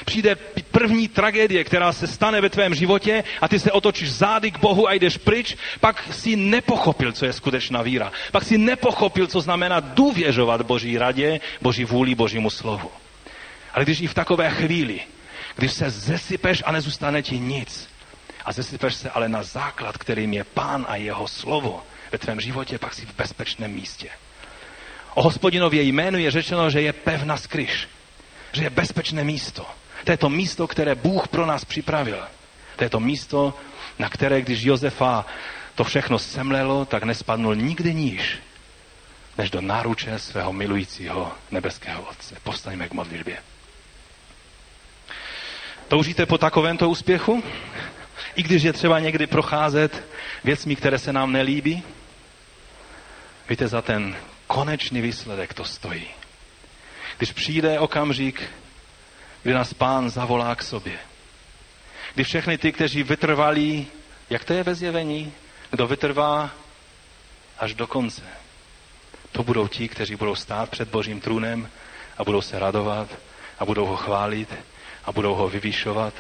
[0.06, 0.36] přijde
[0.72, 4.88] první tragédie, která se stane ve tvém životě a ty se otočíš zády k Bohu
[4.88, 8.12] a jdeš pryč, pak si nepochopil, co je skutečná víra.
[8.32, 12.92] Pak si nepochopil, co znamená důvěřovat Boží radě, Boží vůli, Božímu slovu.
[13.74, 15.00] Ale když i v takové chvíli,
[15.56, 17.90] když se zesypeš a nezůstane ti nic,
[18.46, 22.78] a zesypeš se ale na základ, kterým je Pán a jeho slovo ve tvém životě,
[22.78, 24.10] pak si v bezpečném místě.
[25.14, 27.88] O hospodinově jménu je řečeno, že je pevna skryš
[28.52, 29.66] že je bezpečné místo.
[30.04, 32.24] To je to místo, které Bůh pro nás připravil.
[32.76, 33.54] To je to místo,
[34.00, 35.26] na které, když Josefa
[35.76, 38.40] to všechno semlelo, tak nespadnul nikdy níž,
[39.38, 42.36] než do náruče svého milujícího nebeského Otce.
[42.44, 43.38] Povstaňme k modlitbě.
[45.88, 47.44] Toužíte po takovémto úspěchu?
[48.36, 50.04] I když je třeba někdy procházet
[50.44, 51.84] věcmi, které se nám nelíbí?
[53.50, 54.16] Víte, za ten
[54.48, 56.08] konečný výsledek to stojí.
[57.18, 58.44] Když přijde okamžik,
[59.44, 61.00] kdy nás pán zavolá k sobě.
[62.14, 63.88] Kdy všechny ty, kteří vytrvali,
[64.30, 65.34] jak to je ve zjevení,
[65.72, 66.52] kdo vytrvá
[67.60, 68.24] až do konce.
[69.32, 71.70] To budou ti, kteří budou stát před Božím trůnem
[72.18, 73.10] a budou se radovat
[73.60, 74.56] a budou ho chválit
[75.06, 76.14] a budou ho vyvýšovat.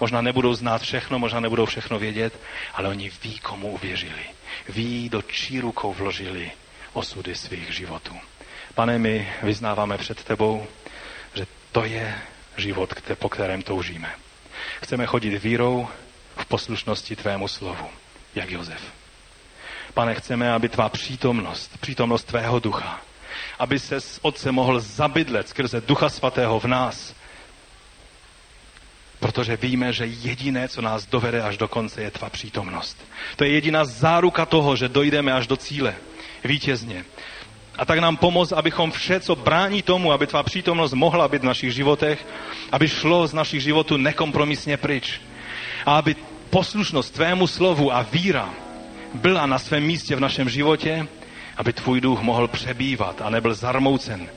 [0.00, 2.40] Možná nebudou znát všechno, možná nebudou všechno vědět,
[2.74, 4.24] ale oni ví, komu uvěřili.
[4.68, 6.50] Ví, do čí rukou vložili
[6.92, 8.16] osudy svých životů.
[8.74, 10.66] Pane, my vyznáváme před tebou,
[11.34, 12.14] že to je
[12.56, 14.14] život, po kterém toužíme.
[14.82, 15.88] Chceme chodit vírou
[16.36, 17.88] v poslušnosti tvému slovu,
[18.34, 18.82] jak Jozef.
[19.94, 23.00] Pane, chceme, aby tvá přítomnost, přítomnost tvého ducha,
[23.58, 27.14] aby se s Otcem mohl zabydlet skrze Ducha Svatého v nás,
[29.20, 32.96] protože víme, že jediné, co nás dovede až do konce, je tvá přítomnost.
[33.36, 35.94] To je jediná záruka toho, že dojdeme až do cíle
[36.44, 37.04] vítězně.
[37.78, 41.50] A tak nám pomoz, abychom vše, co brání tomu, aby tvá přítomnost mohla být v
[41.52, 42.26] našich životech,
[42.72, 45.20] aby šlo z našich životů nekompromisně pryč.
[45.86, 46.16] A aby
[46.50, 48.50] poslušnost tvému slovu a víra
[49.14, 51.06] byla na svém místě v našem životě,
[51.56, 54.28] aby tvůj duch mohl přebývat a nebyl zarmoucen,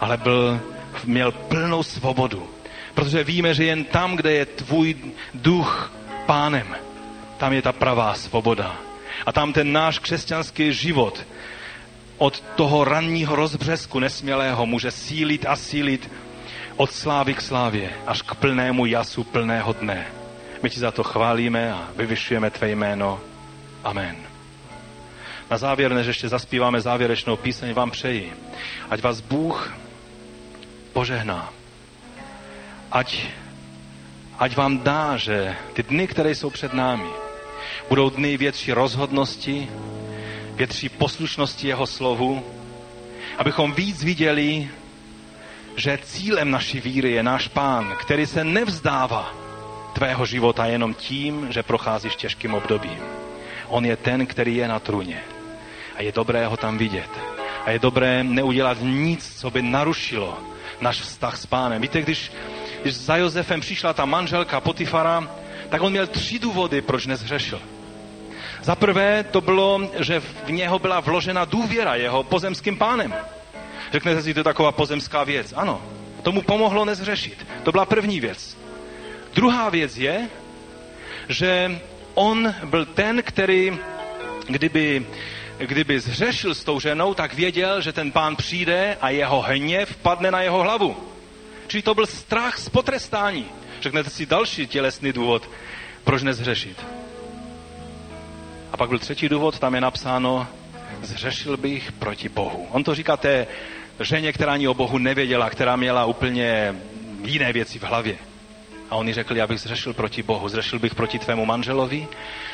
[0.00, 0.60] ale byl,
[1.04, 2.48] měl plnou svobodu.
[2.94, 4.96] Protože víme, že jen tam, kde je tvůj
[5.34, 5.92] duch
[6.26, 6.76] pánem,
[7.36, 8.76] tam je ta pravá svoboda.
[9.26, 11.24] A tam ten náš křesťanský život
[12.18, 16.10] od toho ranního rozbřesku nesmělého může sílit a sílit
[16.76, 20.06] od slávy k slávě až k plnému jasu plného dne.
[20.62, 23.20] My ti za to chválíme a vyvyšujeme tvé jméno.
[23.84, 24.16] Amen.
[25.50, 28.32] Na závěr, než ještě zaspíváme závěrečnou píseň, vám přeji,
[28.90, 29.74] ať vás Bůh
[30.92, 31.52] požehná.
[32.92, 33.26] Ať,
[34.38, 37.10] ať vám dá, že ty dny, které jsou před námi,
[37.88, 39.68] budou dny větší rozhodnosti,
[40.54, 42.42] větší poslušnosti jeho slovu,
[43.38, 44.68] abychom víc viděli,
[45.76, 49.34] že cílem naší víry je náš pán, který se nevzdává
[49.92, 52.98] tvého života jenom tím, že procházíš těžkým obdobím.
[53.68, 55.22] On je ten, který je na trůně.
[55.96, 57.10] A je dobré ho tam vidět.
[57.64, 60.38] A je dobré neudělat nic, co by narušilo
[60.80, 61.82] náš vztah s pánem.
[61.82, 62.32] Víte, když,
[62.82, 65.28] když za Josefem přišla ta manželka Potifara,
[65.68, 67.60] tak on měl tři důvody, proč nezhřešil.
[68.64, 73.14] Za prvé to bylo, že v něho byla vložena důvěra jeho pozemským pánem.
[73.92, 75.52] Řeknete si, to je taková pozemská věc.
[75.56, 75.82] Ano,
[76.22, 77.46] tomu pomohlo nezřešit.
[77.62, 78.56] To byla první věc.
[79.34, 80.28] Druhá věc je,
[81.28, 81.80] že
[82.14, 83.78] on byl ten, který,
[84.48, 85.06] kdyby,
[85.58, 90.30] kdyby zřešil s tou ženou, tak věděl, že ten pán přijde a jeho hněv padne
[90.30, 90.96] na jeho hlavu.
[91.66, 93.46] Čili to byl strach z potrestání.
[93.80, 95.50] Řeknete si další tělesný důvod,
[96.04, 97.03] proč nezřešit.
[98.74, 100.46] A pak byl třetí důvod, tam je napsáno,
[101.02, 102.66] zřešil bych proti Bohu.
[102.70, 103.46] On to říká té
[104.00, 106.74] ženě, která ani o Bohu nevěděla, která měla úplně
[107.24, 108.16] jiné věci v hlavě.
[108.90, 112.08] A on jí řekl, já bych zřešil proti Bohu, zřešil bych proti tvému manželovi,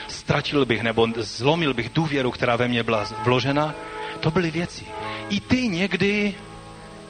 [0.08, 3.74] ztratil bych nebo zlomil bych důvěru, která ve mně byla vložena.
[4.20, 4.84] To byly věci.
[5.28, 6.34] I ty někdy,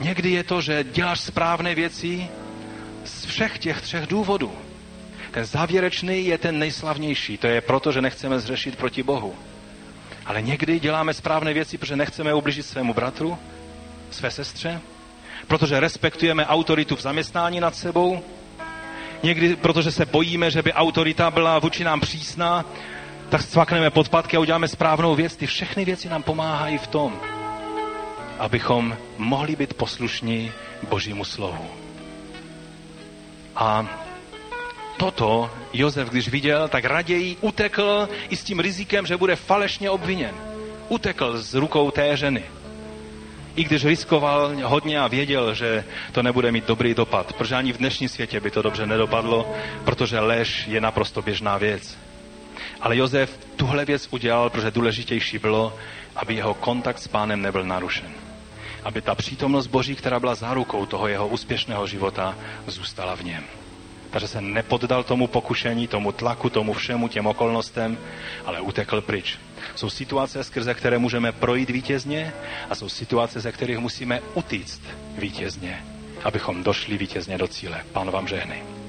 [0.00, 2.28] někdy je to, že děláš správné věci
[3.04, 4.69] z všech těch třech důvodů.
[5.30, 7.38] Ten závěrečný je ten nejslavnější.
[7.38, 9.34] To je proto, že nechceme zřešit proti Bohu.
[10.26, 13.38] Ale někdy děláme správné věci, protože nechceme ublížit svému bratru,
[14.10, 14.80] své sestře,
[15.46, 18.20] protože respektujeme autoritu v zaměstnání nad sebou,
[19.22, 22.64] někdy protože se bojíme, že by autorita byla vůči nám přísná,
[23.28, 25.36] tak cvakneme podpadky a uděláme správnou věc.
[25.36, 27.20] Ty všechny věci nám pomáhají v tom,
[28.38, 30.52] abychom mohli být poslušní
[30.88, 31.66] Božímu slovu.
[33.56, 33.86] A
[35.00, 40.34] toto Josef, když viděl, tak raději utekl i s tím rizikem, že bude falešně obviněn.
[40.88, 42.44] Utekl z rukou té ženy.
[43.56, 47.76] I když riskoval hodně a věděl, že to nebude mít dobrý dopad, protože ani v
[47.76, 51.98] dnešním světě by to dobře nedopadlo, protože lež je naprosto běžná věc.
[52.80, 55.76] Ale Josef tuhle věc udělal, protože důležitější bylo,
[56.16, 58.12] aby jeho kontakt s pánem nebyl narušen.
[58.84, 62.36] Aby ta přítomnost Boží, která byla zárukou toho jeho úspěšného života,
[62.66, 63.59] zůstala v něm.
[64.10, 67.98] Takže se nepoddal tomu pokušení, tomu tlaku, tomu všemu, těm okolnostem,
[68.46, 69.38] ale utekl pryč.
[69.74, 72.32] Jsou situace, skrze které můžeme projít vítězně
[72.70, 74.82] a jsou situace, ze kterých musíme utíct
[75.18, 75.84] vítězně.
[76.24, 77.84] abychom došli vítězně do cíle.
[77.92, 78.79] Pán vám žehnej.